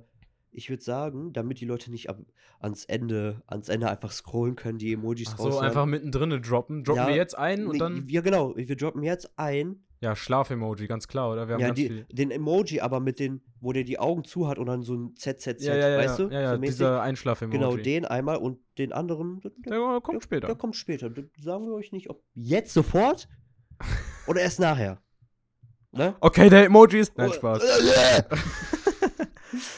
[0.52, 2.18] ich würde sagen, damit die Leute nicht ab,
[2.60, 5.68] ans Ende, ans Ende einfach scrollen können, die Emojis Ach so, rausladen.
[5.68, 6.84] einfach mittendrin droppen.
[6.84, 8.08] Droppen Ja, wir jetzt ein und Nee, dann.
[8.08, 8.56] Ja, genau.
[8.56, 9.84] Wir droppen jetzt ein.
[10.00, 11.48] Ja, Schlaf-Emoji, ganz klar, oder?
[11.48, 12.06] Wir haben Ja, die, viel.
[12.12, 15.16] den Emoji, aber mit den, wo der die Augen zu hat und dann so ein
[15.16, 16.28] ZZZ, Ja, ja, weißt du?
[16.30, 17.58] ja, ja so dieser Einschlaf-Emoji.
[17.58, 20.46] Genau, den einmal und den anderen, der, der, Der kommt später.
[20.48, 21.10] der kommt später.
[21.10, 23.28] Das sagen wir euch nicht, ob jetzt sofort
[24.28, 25.02] oder erst nachher.
[25.92, 26.14] Ne?
[26.20, 27.12] Okay, der Emojis.
[27.16, 27.64] Nein, Oh, Spaß.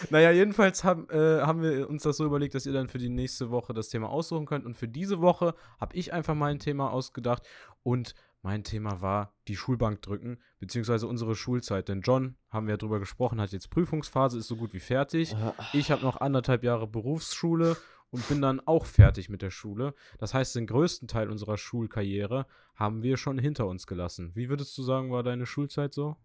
[0.10, 3.10] Naja, jedenfalls haben, äh, haben wir uns das so überlegt, dass ihr dann für die
[3.10, 4.66] nächste Woche das Thema aussuchen könnt.
[4.66, 7.48] Und für diese Woche habe ich einfach mal ein Thema ausgedacht.
[7.84, 11.90] Und mein Thema war die Schulbank drücken, beziehungsweise unsere Schulzeit.
[11.90, 15.36] Denn John, haben wir ja drüber gesprochen, hat jetzt Prüfungsphase, ist so gut wie fertig.
[15.74, 17.76] Ich habe noch anderthalb Jahre Berufsschule
[18.12, 19.94] und bin dann auch fertig mit der Schule.
[20.18, 22.46] Das heißt, den größten Teil unserer Schulkarriere
[22.76, 24.32] haben wir schon hinter uns gelassen.
[24.36, 26.16] Wie würdest du sagen, war deine Schulzeit so?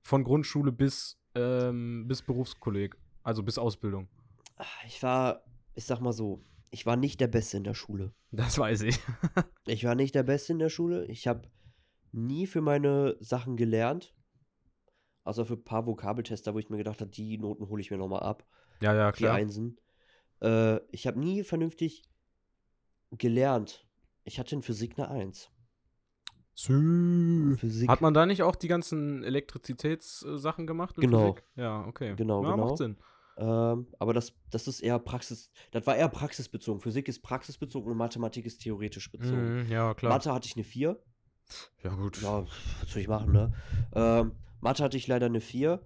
[0.00, 4.08] Von Grundschule bis, ähm, bis Berufskolleg, also bis Ausbildung.
[4.86, 8.12] Ich war, ich sag mal so, ich war nicht der Beste in der Schule.
[8.30, 8.98] Das weiß ich.
[9.68, 11.06] Ich war nicht der Beste in der Schule.
[11.06, 11.48] Ich habe
[12.12, 14.14] nie für meine Sachen gelernt.
[15.24, 17.96] Außer für ein paar Vokabeltester, wo ich mir gedacht habe, die Noten hole ich mir
[17.98, 18.46] nochmal ab.
[18.80, 19.34] Ja, ja, Die klar.
[19.34, 19.80] Einsen.
[20.40, 22.04] Äh, ich habe nie vernünftig
[23.10, 23.88] gelernt.
[24.22, 25.50] Ich hatte in Physik eine 1.
[26.56, 27.54] Sü.
[27.58, 27.88] Physik.
[27.88, 30.96] Hat man da nicht auch die ganzen Elektrizitätssachen gemacht?
[30.96, 31.34] in Genau.
[31.34, 31.44] Physik?
[31.54, 32.14] Ja, okay.
[32.16, 32.66] Genau, ja, genau.
[32.68, 32.96] Macht Sinn.
[33.36, 35.50] Ähm, aber das, das ist eher Praxis.
[35.70, 36.80] Das war eher praxisbezogen.
[36.80, 39.64] Physik ist praxisbezogen und Mathematik ist theoretisch bezogen.
[39.64, 40.12] Mhm, ja, klar.
[40.12, 40.98] Mathe hatte ich eine 4.
[41.84, 42.22] Ja, gut.
[42.22, 42.44] Ja,
[42.80, 43.52] was soll ich machen, ne?
[43.94, 45.82] Ähm, Mathe hatte ich leider eine 4.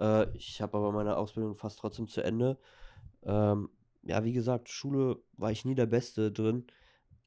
[0.00, 2.58] Äh, ich habe aber meine Ausbildung fast trotzdem zu Ende.
[3.24, 3.68] Ähm,
[4.04, 6.66] ja, wie gesagt, Schule war ich nie der Beste drin.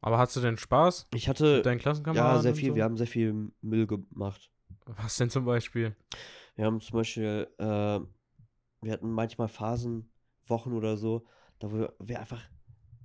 [0.01, 2.35] Aber hast du denn Spaß Ich hatte mit deinen Klassenkameraden?
[2.37, 2.75] ja sehr viel, So?
[2.75, 4.49] wir haben sehr viel Müll gemacht.
[4.85, 5.95] Was denn zum Beispiel?
[6.55, 7.63] Wir haben zum Beispiel, äh,
[8.81, 10.09] wir hatten manchmal Phasen,
[10.47, 11.25] Wochen oder so,
[11.59, 12.41] da wir, wir einfach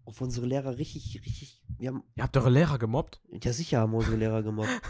[0.05, 3.20] auf unsere Lehrer richtig, richtig, wir haben, Ihr habt eure Lehrer gemobbt?
[3.42, 4.68] ja sicher haben wir unsere Lehrer gemobbt.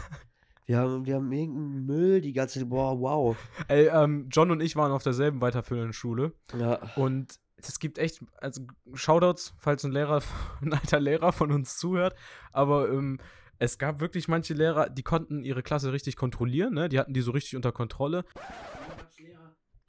[0.69, 3.37] Wir haben, wir haben irgendeinen Müll die ganze Zeit, boah, wow.
[3.69, 8.23] Ey, ähm, John und ich waren auf derselben weiterführenden Schule Ja, und es gibt echt,
[8.37, 8.61] also
[8.93, 10.21] Shoutouts, falls ein Lehrer,
[10.61, 12.15] ein alter Lehrer von uns zuhört,
[12.51, 13.19] aber ähm,
[13.59, 16.89] es gab wirklich manche Lehrer, die konnten ihre Klasse richtig kontrollieren, ne?
[16.89, 18.23] Die hatten die so richtig unter Kontrolle.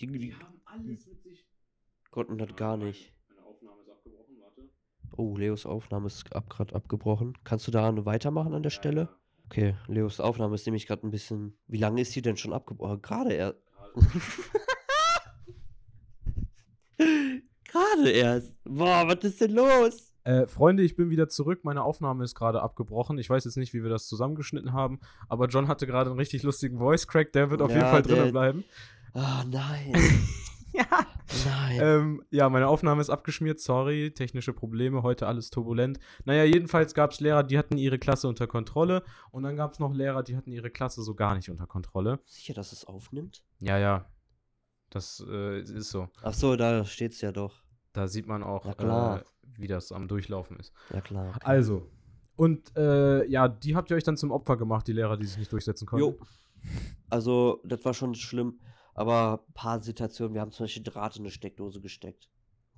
[0.00, 1.46] die, die haben alles mit sich.
[2.10, 3.12] konnten das gar nicht.
[3.28, 4.70] Meine Aufnahme ist abgebrochen, warte.
[5.16, 7.36] Oh, Leos Aufnahme ist ab, gerade abgebrochen.
[7.44, 9.10] Kannst du da weitermachen an der Stelle?
[9.46, 11.58] Okay, Leos Aufnahme ist nämlich gerade ein bisschen.
[11.66, 13.02] Wie lange ist die denn schon abgebrochen?
[13.02, 13.58] Gerade erst.
[17.78, 18.56] Gerade erst.
[18.64, 20.12] Boah, was ist denn los?
[20.24, 21.60] Äh, Freunde, ich bin wieder zurück.
[21.62, 23.18] Meine Aufnahme ist gerade abgebrochen.
[23.18, 26.42] Ich weiß jetzt nicht, wie wir das zusammengeschnitten haben, aber John hatte gerade einen richtig
[26.42, 27.32] lustigen Voice Crack.
[27.32, 28.64] Der wird auf jeden Ja, Fall drinnen bleiben.
[29.14, 29.94] Ah, nein.
[30.74, 30.84] Ja.
[31.46, 31.78] Nein.
[31.80, 33.58] Ähm, ja, meine Aufnahme ist abgeschmiert.
[33.58, 35.02] Sorry, technische Probleme.
[35.02, 35.98] Heute alles turbulent.
[36.24, 39.02] Naja, jedenfalls gab es Lehrer, die hatten ihre Klasse unter Kontrolle.
[39.32, 42.20] Und dann gab es noch Lehrer, die hatten ihre Klasse so gar nicht unter Kontrolle.
[42.26, 43.42] Sicher, dass es aufnimmt?
[43.60, 44.06] Ja, ja.
[44.90, 46.08] Das äh, ist so.
[46.22, 47.62] Ach so, da steht's ja doch.
[47.92, 49.20] Da sieht man auch, klar.
[49.20, 49.24] äh,
[49.56, 50.72] wie das am Durchlaufen ist.
[50.92, 51.30] Ja, klar.
[51.30, 51.40] okay.
[51.46, 51.90] Also.
[52.36, 55.38] Und äh, ja, die habt ihr euch dann zum Opfer gemacht, die Lehrer, die sich
[55.38, 56.06] nicht durchsetzen konnten.
[56.06, 56.18] Jo.
[57.10, 58.60] Also, das war schon schlimm.
[58.94, 62.28] Aber ein paar Situationen, wir haben zum Beispiel Draht in eine Steckdose gesteckt.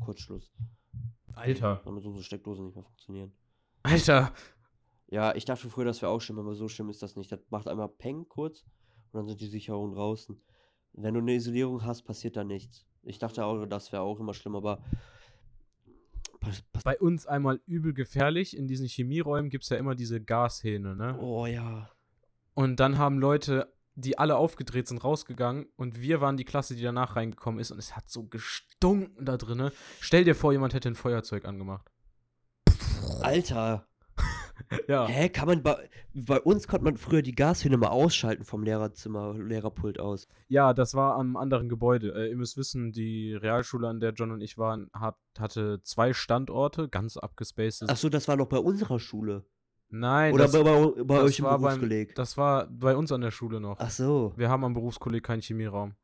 [0.00, 0.52] Kurzschluss.
[1.34, 1.80] Alter.
[1.84, 3.32] Damit unsere Steckdosen nicht mehr funktionieren.
[3.82, 4.32] Alter.
[5.08, 7.32] Ja, ich dachte früher, das wäre auch schlimm, aber so schlimm ist das nicht.
[7.32, 8.64] Das macht einmal Peng kurz
[9.12, 10.40] und dann sind die Sicherungen draußen.
[10.92, 12.86] Wenn du eine Isolierung hast, passiert da nichts.
[13.03, 14.82] Ich dachte auch, das wäre auch immer schlimm, aber.
[16.84, 18.57] Bei uns einmal übel gefährlich.
[18.57, 21.18] In diesen Chemieräumen gibt es ja immer diese Gashähne, ne?
[21.20, 21.90] oh ja.
[22.55, 26.82] Und dann haben Leute, die alle aufgedreht sind, rausgegangen und wir waren die Klasse, die
[26.82, 29.72] danach reingekommen ist und es hat so gestunken da drinne.
[30.01, 31.90] Stell dir vor, jemand hätte ein Feuerzeug angemacht.
[33.20, 33.86] Alter.
[34.87, 35.07] Ja.
[35.09, 39.35] Hä, kann man bei, bei uns konnte man früher die Gashähne mal ausschalten vom Lehrerzimmer,
[39.37, 40.29] Lehrerpult aus.
[40.49, 42.14] Ja, das war am anderen Gebäude.
[42.14, 46.12] Äh, ihr müsst wissen, die Realschule, an der John und ich waren, hat, hatte zwei
[46.12, 47.85] Standorte, ganz abgespaced.
[47.91, 49.45] Ach so, das war noch bei unserer Schule.
[49.89, 52.14] Nein, Oder das, bei, bei, bei euch im war beim- Berufskolleg.
[52.14, 53.77] das war bei uns an der Schule noch.
[53.81, 54.33] Ach so.
[54.37, 55.95] Wir haben am Berufskolleg keinen Chemieraum.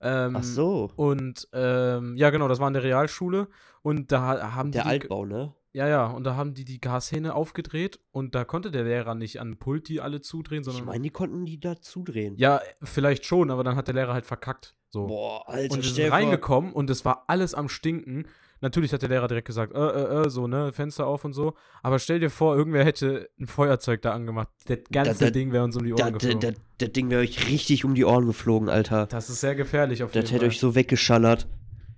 [0.00, 0.90] Ähm, Ach so.
[0.96, 3.46] Und ähm, ja, genau, das war in der Realschule.
[3.82, 4.88] Und da ha- haben Der die.
[4.88, 5.54] die- Altbau, ne?
[5.74, 9.40] Ja, ja, und da haben die die Gashähne aufgedreht und da konnte der Lehrer nicht
[9.40, 10.84] an den Pult die alle zudrehen, Ich sondern.
[10.84, 12.34] meine, die konnten die da zudrehen.
[12.36, 14.74] ja, vielleicht schon, aber dann hat der Lehrer halt verkackt.
[14.90, 15.06] So.
[15.06, 18.26] Boah, Alter, und sind reingekommen und es war alles am Stinken.
[18.60, 21.54] Natürlich hat der Lehrer direkt gesagt, äh, äh, äh, so, ne, Fenster auf und so.
[21.82, 24.48] Aber stell dir vor, irgendwer hätte ein Feuerzeug da angemacht.
[24.66, 26.40] Das ganze da- Ding wäre uns um die Da, Ohren da, geflogen.
[26.54, 29.06] da, das Ding wäre euch richtig um die Ohren geflogen, Alter.
[29.06, 30.48] das ist sehr gefährlich auf jeden Das hätte Fall.
[30.50, 31.48] euch so weggeschallert.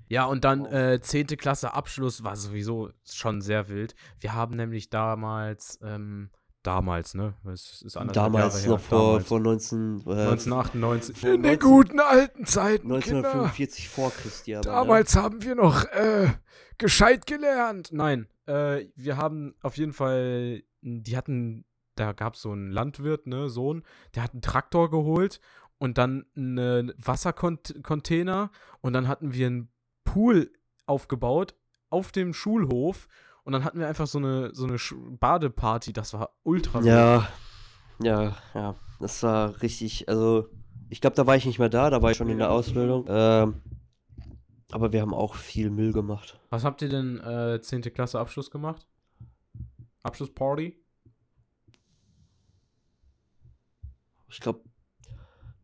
[0.08, 1.26] Ja, und dann äh, 10.
[1.28, 3.94] Klasse Abschluss war sowieso schon sehr wild.
[4.20, 6.30] Wir haben nämlich damals, ähm,
[6.62, 7.34] damals, ne?
[7.52, 8.14] Es ist Damals
[8.54, 9.26] Jahre her, noch vor, damals.
[9.26, 11.18] vor 19, äh, 1998.
[11.18, 14.56] vor 19 alten Zeiten, 1945 vor Christi.
[14.56, 14.72] Aber, ne?
[14.72, 16.28] Damals haben wir noch äh,
[16.78, 17.90] gescheit gelernt.
[17.92, 21.64] Nein, äh, wir haben auf jeden Fall, die hatten
[21.96, 23.82] da gab es so einen Landwirt, ne, Sohn,
[24.14, 25.40] der hat einen Traktor geholt
[25.78, 28.50] und dann einen Wassercontainer
[28.80, 29.68] und dann hatten wir einen
[30.14, 30.52] Pool
[30.86, 31.56] aufgebaut
[31.90, 33.08] auf dem Schulhof
[33.42, 34.78] und dann hatten wir einfach so eine, so eine
[35.18, 35.92] Badeparty.
[35.92, 36.80] Das war ultra.
[36.82, 37.28] Ja,
[38.00, 38.76] ja, ja.
[39.00, 40.48] Das war richtig, also
[40.88, 43.06] ich glaube, da war ich nicht mehr da, da war ich schon in der Ausbildung.
[43.08, 43.60] Ähm,
[44.70, 46.38] aber wir haben auch viel Müll gemacht.
[46.50, 47.82] Was habt ihr denn äh, 10.
[47.82, 48.86] Klasse Abschluss gemacht?
[50.04, 50.80] Abschlussparty?
[54.28, 54.60] Ich glaube,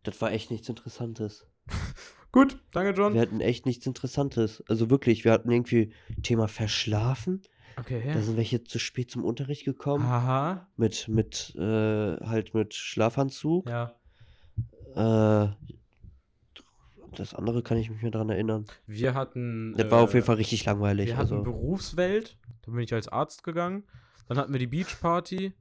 [0.02, 1.46] das war echt nichts Interessantes.
[2.32, 3.14] Gut, danke John.
[3.14, 4.62] Wir hatten echt nichts Interessantes.
[4.68, 7.42] Also wirklich, wir hatten irgendwie Thema Verschlafen.
[7.76, 10.04] Okay, Da sind welche zu spät zum Unterricht gekommen.
[10.04, 10.68] Aha.
[10.76, 11.60] Mit, mit, äh,
[12.20, 13.68] halt mit Schlafanzug.
[13.68, 13.94] Ja.
[14.94, 15.48] Äh,
[17.16, 18.66] das andere kann ich mich mehr daran erinnern.
[18.86, 19.74] Wir hatten.
[19.76, 21.08] Das war auf äh, jeden Fall richtig langweilig.
[21.08, 23.84] Wir hatten Also, Berufswelt, da bin ich als Arzt gegangen.
[24.28, 25.52] Dann hatten wir die Beachparty.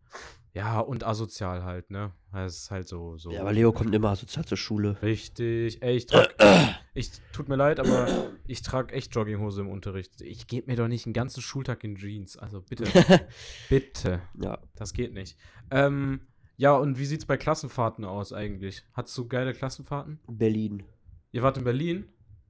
[0.53, 2.11] Ja, und asozial halt, ne?
[2.33, 3.17] Das ist halt so.
[3.17, 4.97] so ja, aber Leo kommt immer sozial zur Schule.
[5.01, 5.81] Richtig.
[5.81, 6.33] Ey, ich trag.
[6.93, 8.07] ich, tut mir leid, aber
[8.47, 10.21] ich trage echt Jogginghose im Unterricht.
[10.21, 12.37] Ich gebe mir doch nicht einen ganzen Schultag in Jeans.
[12.37, 12.85] Also bitte.
[13.69, 14.21] bitte.
[14.41, 14.59] Ja.
[14.75, 15.37] Das geht nicht.
[15.69, 16.21] Ähm,
[16.57, 18.83] ja, und wie sieht's bei Klassenfahrten aus eigentlich?
[18.93, 20.19] Hattest du geile Klassenfahrten?
[20.27, 20.83] Berlin.
[21.31, 22.05] Ihr wart in Berlin?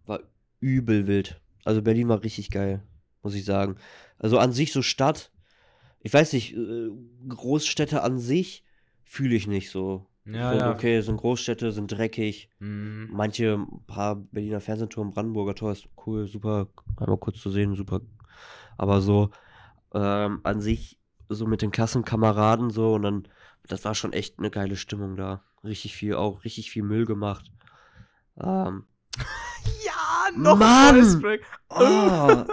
[0.05, 0.21] War
[0.61, 1.39] übel wild.
[1.63, 2.81] Also Berlin war richtig geil,
[3.21, 3.75] muss ich sagen.
[4.17, 5.31] Also an sich so Stadt,
[6.01, 6.89] ich weiß nicht, äh,
[7.27, 8.63] Großstädte an sich
[9.03, 10.07] fühle ich nicht so.
[10.25, 10.71] Ja, so, ja.
[10.71, 12.49] Okay, sind Großstädte, sind dreckig.
[12.59, 13.09] Mhm.
[13.11, 18.01] Manche, ein paar Berliner Fernsehturm, Brandenburger Tor ist cool, super, einmal kurz zu sehen, super.
[18.77, 19.31] Aber so
[19.93, 23.27] ähm, an sich, so mit den Klassenkameraden so und dann,
[23.67, 25.43] das war schon echt eine geile Stimmung da.
[25.63, 27.51] Richtig viel, auch richtig viel Müll gemacht.
[28.39, 28.85] Ähm,
[29.85, 31.21] Ja, noch ein Mann!
[31.21, 31.39] Voice
[31.69, 31.75] Oh.
[31.79, 32.45] oh,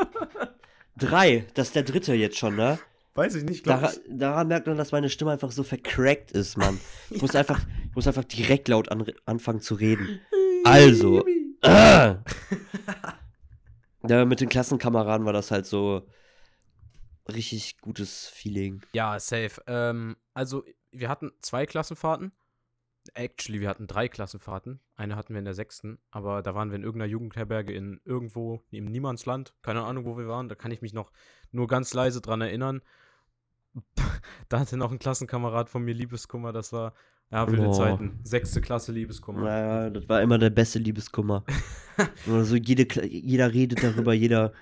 [0.97, 2.79] drei, das ist der dritte jetzt schon, ne?
[3.17, 6.57] Weiß ich nicht, glaub Daran, daran merkt man, dass meine Stimme einfach so vercrackt ist,
[6.57, 6.79] Mann.
[7.11, 10.21] Ich muss einfach, ich muss einfach direkt laut an, anfangen zu reden.
[10.65, 11.25] Also!
[14.09, 16.07] Ja, mit den Klassenkameraden war das halt so
[17.29, 18.83] richtig gutes Feeling.
[18.93, 19.61] Ja, safe.
[19.67, 22.31] Ähm, also, wir hatten zwei Klassenfahrten.
[23.15, 24.81] Actually, wir hatten drei Klassenfahrten.
[24.97, 28.63] Eine hatten wir in der sechsten, aber da waren wir in irgendeiner Jugendherberge in irgendwo
[28.71, 29.55] im Niemandsland.
[29.63, 30.49] Keine Ahnung, wo wir waren.
[30.49, 31.11] Da kann ich mich noch
[31.51, 32.83] nur ganz leise dran erinnern.
[34.49, 36.53] da hatte noch ein Klassenkamerad von mir Liebeskummer.
[36.53, 36.93] Das war,
[37.31, 37.73] ja, wilde Oh.
[37.73, 38.19] Zeiten.
[38.23, 39.43] Sechste Klasse Liebeskummer.
[39.43, 41.45] Naja, das war immer der beste Liebeskummer.
[42.31, 44.53] also jede, jeder redet darüber, jeder,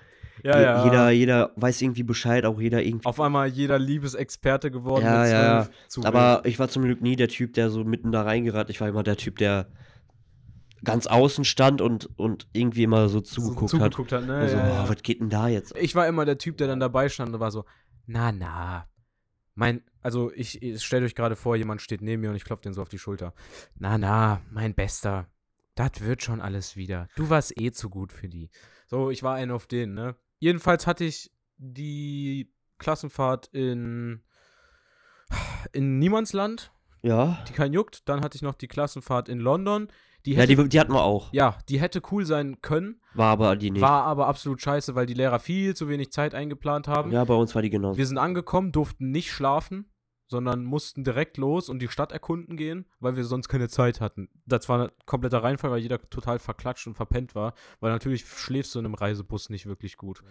[0.43, 0.85] Ja, ja.
[0.85, 3.05] jeder, jeder weiß irgendwie Bescheid, auch jeder irgendwie.
[3.05, 5.69] Auf einmal jeder Liebesexperte geworden Ja, ja, ja.
[6.03, 8.69] Aber ich war zum Glück nie der Typ, der so mitten da reingerat.
[8.69, 9.67] Ich war immer der Typ, der
[10.83, 13.93] ganz außen stand und, und irgendwie immer so zugeguckt, so hat.
[13.93, 14.27] zugeguckt hat.
[14.27, 14.35] ne?
[14.35, 14.83] Also, ja, ja.
[14.85, 15.75] oh, was geht denn da jetzt?
[15.77, 17.65] Ich war immer der Typ, der dann dabei stand und war so,
[18.05, 18.85] na, na.
[19.55, 22.63] Mein, also ich, ich stellt euch gerade vor, jemand steht neben mir und ich klopfe
[22.63, 23.33] den so auf die Schulter.
[23.77, 25.27] Na, na, mein Bester.
[25.75, 27.07] Das wird schon alles wieder.
[27.15, 28.49] Du warst eh zu gut für die.
[28.87, 30.15] So, ich war einer auf den, ne?
[30.39, 34.21] Jedenfalls hatte ich die Klassenfahrt in,
[35.71, 37.43] in Niemandsland, Ja.
[37.47, 38.07] die kein juckt.
[38.09, 39.87] Dann hatte ich noch die Klassenfahrt in London.
[40.25, 41.31] Die Ja, hätte, die, die hatten wir auch.
[41.33, 43.81] ja, die hätte cool sein können, War aber die nicht.
[43.81, 47.11] war aber absolut scheiße, weil die Lehrer viel zu wenig Zeit eingeplant haben.
[47.11, 47.97] ja, bei uns war die genauso.
[47.97, 49.85] Wir sind angekommen, durften nicht schlafen,
[50.27, 54.29] sondern mussten direkt los und die Stadt erkunden gehen, weil wir sonst keine Zeit hatten.
[54.47, 58.73] Das war ein kompletter Reinfall, weil jeder total verklatscht und verpennt war, weil natürlich schläfst
[58.73, 60.23] du in einem Reisebus nicht wirklich gut.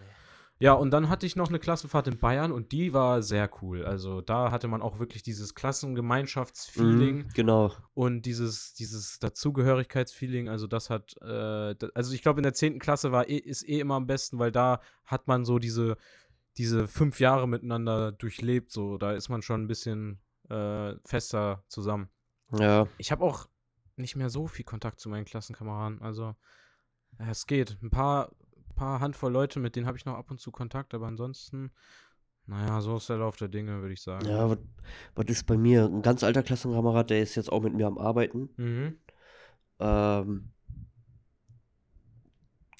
[0.60, 3.84] Ja, und dann hatte ich noch eine Klassenfahrt in Bayern und die war sehr cool.
[3.84, 7.72] Also da hatte man auch wirklich dieses Klassengemeinschaftsfeeling Mhm, genau.
[7.92, 12.78] und dieses, dieses Dazugehörigkeitsfeeling, also das hat, äh, also ich glaube in der 10.
[12.78, 15.96] Klasse war eh, ist eh immer am besten, weil da hat man so diese,
[16.56, 22.08] diese fünf Jahre miteinander durchlebt, so, da ist man schon ein bisschen äh, fester zusammen.
[22.52, 22.86] Ja.
[22.98, 23.48] Ich habe auch
[23.96, 26.36] nicht mehr so viel Kontakt zu meinen Klassenkameraden, also
[27.18, 27.78] es geht.
[27.82, 28.30] Ein paar,
[28.74, 31.70] paar Handvoll Leute, mit denen habe ich noch ab und zu Kontakt, aber ansonsten,
[32.46, 34.26] naja, so ist der Lauf der Dinge, würde ich sagen.
[34.26, 34.58] Ja, was,
[35.14, 35.84] was ist bei mir?
[35.86, 38.50] Ein ganz alter Klassenkamerad, der ist jetzt auch mit mir am Arbeiten.
[38.56, 38.98] Mhm.
[39.80, 40.50] Ähm,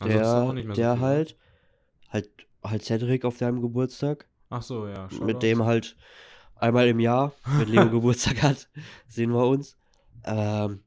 [0.02, 1.00] der auch nicht mehr so der ne?
[1.00, 1.36] halt,
[2.08, 2.30] halt,
[2.62, 4.28] halt Cedric auf deinem Geburtstag.
[4.50, 5.08] Ach so, ja.
[5.20, 5.96] mit dem halt
[6.56, 8.68] einmal im Jahr, wenn Leo Geburtstag hat,
[9.08, 9.76] sehen wir uns.
[10.24, 10.80] Ähm,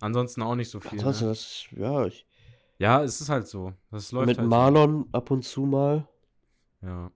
[0.00, 0.92] Ansonsten auch nicht so viel.
[0.92, 1.30] ansonsten, Ne?
[1.30, 2.26] das ja, ich,
[2.78, 3.72] Ja, es ist halt so.
[3.90, 6.08] Das läuft mit halt Marlon ab und zu mal
[6.80, 6.86] So.
[6.86, 7.10] Ja.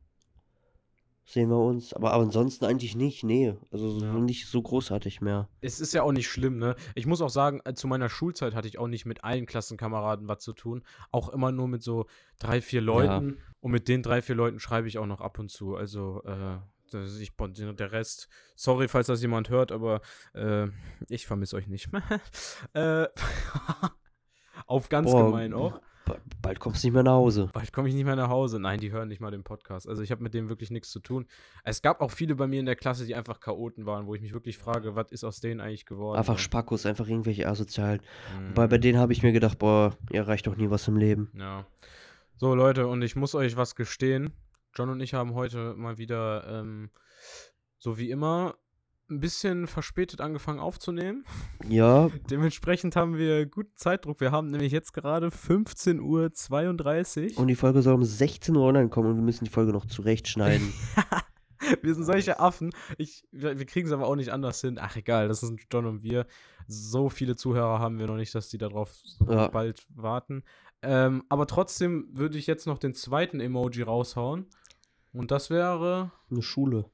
[1.24, 1.92] sehen wir uns.
[1.94, 3.54] Aber, aber ansonsten eigentlich nicht, nee.
[3.70, 4.12] Also so Ja.
[4.14, 5.48] nicht so großartig mehr.
[5.60, 6.74] Es ist ja auch nicht schlimm, ne?
[6.96, 10.26] Ich muss auch sagen, äh, zu meiner Schulzeit hatte ich auch nicht mit allen Klassenkameraden
[10.26, 10.82] was zu tun.
[11.12, 12.06] Auch immer nur mit so
[12.40, 13.38] drei, vier Leuten.
[13.60, 15.76] Und mit den drei, vier Leuten schreibe ich auch noch ab und zu.
[15.76, 16.58] Also, äh,
[17.20, 20.00] ich, der Rest, sorry, falls das jemand hört, aber
[20.34, 20.66] äh,
[21.08, 21.88] ich vermisse euch nicht.
[22.74, 23.06] äh,
[24.66, 25.80] auf ganz Boah, gemein auch.
[26.04, 27.48] ba- Bald kommst du nicht mehr nach Hause.
[27.52, 28.58] Bald komme ich nicht mehr nach Hause.
[28.58, 29.88] Nein, die hören nicht mal den Podcast.
[29.88, 31.26] Also ich habe mit dem wirklich nichts zu tun.
[31.64, 34.20] Es gab auch viele bei mir in der Klasse, die einfach Chaoten waren, wo ich
[34.20, 36.18] mich wirklich frage, was ist aus denen eigentlich geworden?
[36.18, 38.00] Einfach Spackos, einfach irgendwelche Asozialen.
[38.00, 40.96] mm, Wobei bei denen habe ich mir gedacht, boah, ihr erreicht doch nie was im
[40.96, 41.30] Leben.
[41.36, 41.66] Ja.
[42.36, 44.32] So, Leute, und ich muss euch was gestehen.
[44.74, 46.90] John und ich haben heute mal wieder, ähm,
[47.78, 48.54] so wie immer,
[49.12, 51.24] ein bisschen verspätet angefangen aufzunehmen.
[51.68, 54.20] Ja, Dementsprechend haben wir guten Zeitdruck.
[54.20, 56.00] Wir haben nämlich jetzt gerade 15.32
[57.34, 57.38] Uhr.
[57.38, 59.86] und die Folge soll um 16 Uhr online kommen und wir müssen die Folge noch
[59.86, 60.72] zurechtschneiden.
[61.82, 62.70] wir sind solche Affen.
[62.98, 64.78] Ich, wir kriegen es aber auch nicht anders hin.
[64.80, 66.26] Ach, egal, das sind John und wir.
[66.66, 69.48] So viele Zuhörer haben wir noch nicht, dass die darauf so Ja.
[69.48, 70.42] bald warten.
[70.82, 74.46] Ähm, aber trotzdem würde ich jetzt noch den zweiten Emoji raushauen.
[75.12, 76.10] Und das wäre.
[76.30, 76.86] Eine Schule.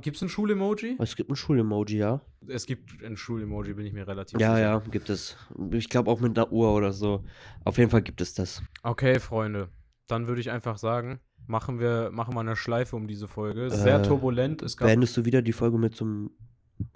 [0.00, 0.96] Gibt es ein Schul-Emoji?
[0.98, 2.20] Es gibt ein Schul-Emoji, ja?
[2.46, 4.60] Es gibt ein Schul-Emoji, bin ich mir relativ Ja, sicher.
[4.66, 5.36] ja, gibt es.
[5.72, 7.24] Ich glaube auch mit einer Uhr oder so.
[7.64, 8.62] Auf jeden Fall gibt es das.
[8.82, 9.68] Okay, Freunde.
[10.06, 13.70] Dann würde ich einfach sagen, machen wir, machen wir eine Schleife um diese Folge.
[13.70, 14.62] Sehr Äh, turbulent.
[14.62, 16.30] Es gab Beendest du wieder die Folge mit so einem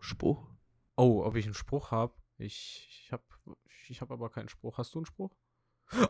[0.00, 0.46] Spruch?
[0.96, 2.14] Oh, ob ich einen Spruch habe?
[2.38, 3.22] Ich, ich habe
[3.88, 4.78] ich hab aber keinen Spruch.
[4.78, 5.34] Hast du einen Spruch?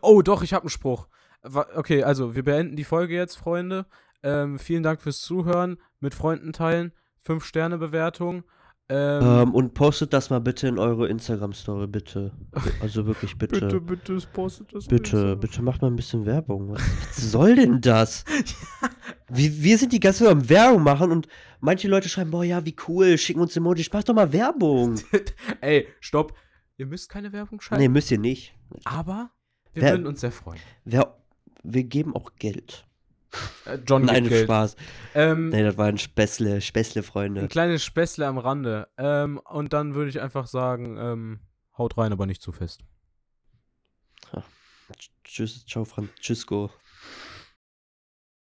[0.02, 1.08] Oh, doch, ich habe einen Spruch.
[1.42, 3.86] Okay, also wir beenden die Folge jetzt, Freunde.
[4.22, 5.78] Ähm, vielen Dank fürs Zuhören.
[6.00, 6.92] Mit Freunden teilen.
[7.26, 8.44] 5-Sterne-Bewertung.
[8.90, 12.32] Ähm, Ähm, und postet das mal bitte in eure Instagram-Story, bitte.
[12.80, 13.54] Also wirklich bitte.
[13.60, 16.70] bitte, Bitte, bitte, postet das bitte, macht mal ein bisschen Werbung.
[16.70, 18.24] Was, was soll denn das?
[19.30, 21.28] Wir, wir sind die ganze Zeit am Werbung machen und
[21.60, 24.94] manche Leute schreiben, boah, ja, wie cool, schicken uns Emojis, mach doch mal Werbung.
[25.60, 26.32] Ey, stopp.
[26.78, 27.82] Ihr müsst keine Werbung schalten.
[27.82, 28.54] Nee, müsst ihr nicht.
[28.84, 29.30] Aber
[29.74, 30.58] wir Wer- würden uns sehr freuen.
[30.86, 31.14] Wir,
[31.62, 32.86] wir geben auch Geld.
[33.66, 34.44] Äh, John Nein, Geld.
[34.44, 34.76] Spaß.
[35.14, 37.42] Ähm, Nee, das war ein Späßle, Späßle, Freunde.
[37.42, 38.88] Ein kleines Späßle am Rande.
[38.96, 41.40] Ähm, und dann würde ich einfach sagen, ähm,
[41.76, 42.82] haut rein, aber nicht zu fest.
[45.24, 46.70] Tschüss, ciao, Francisco.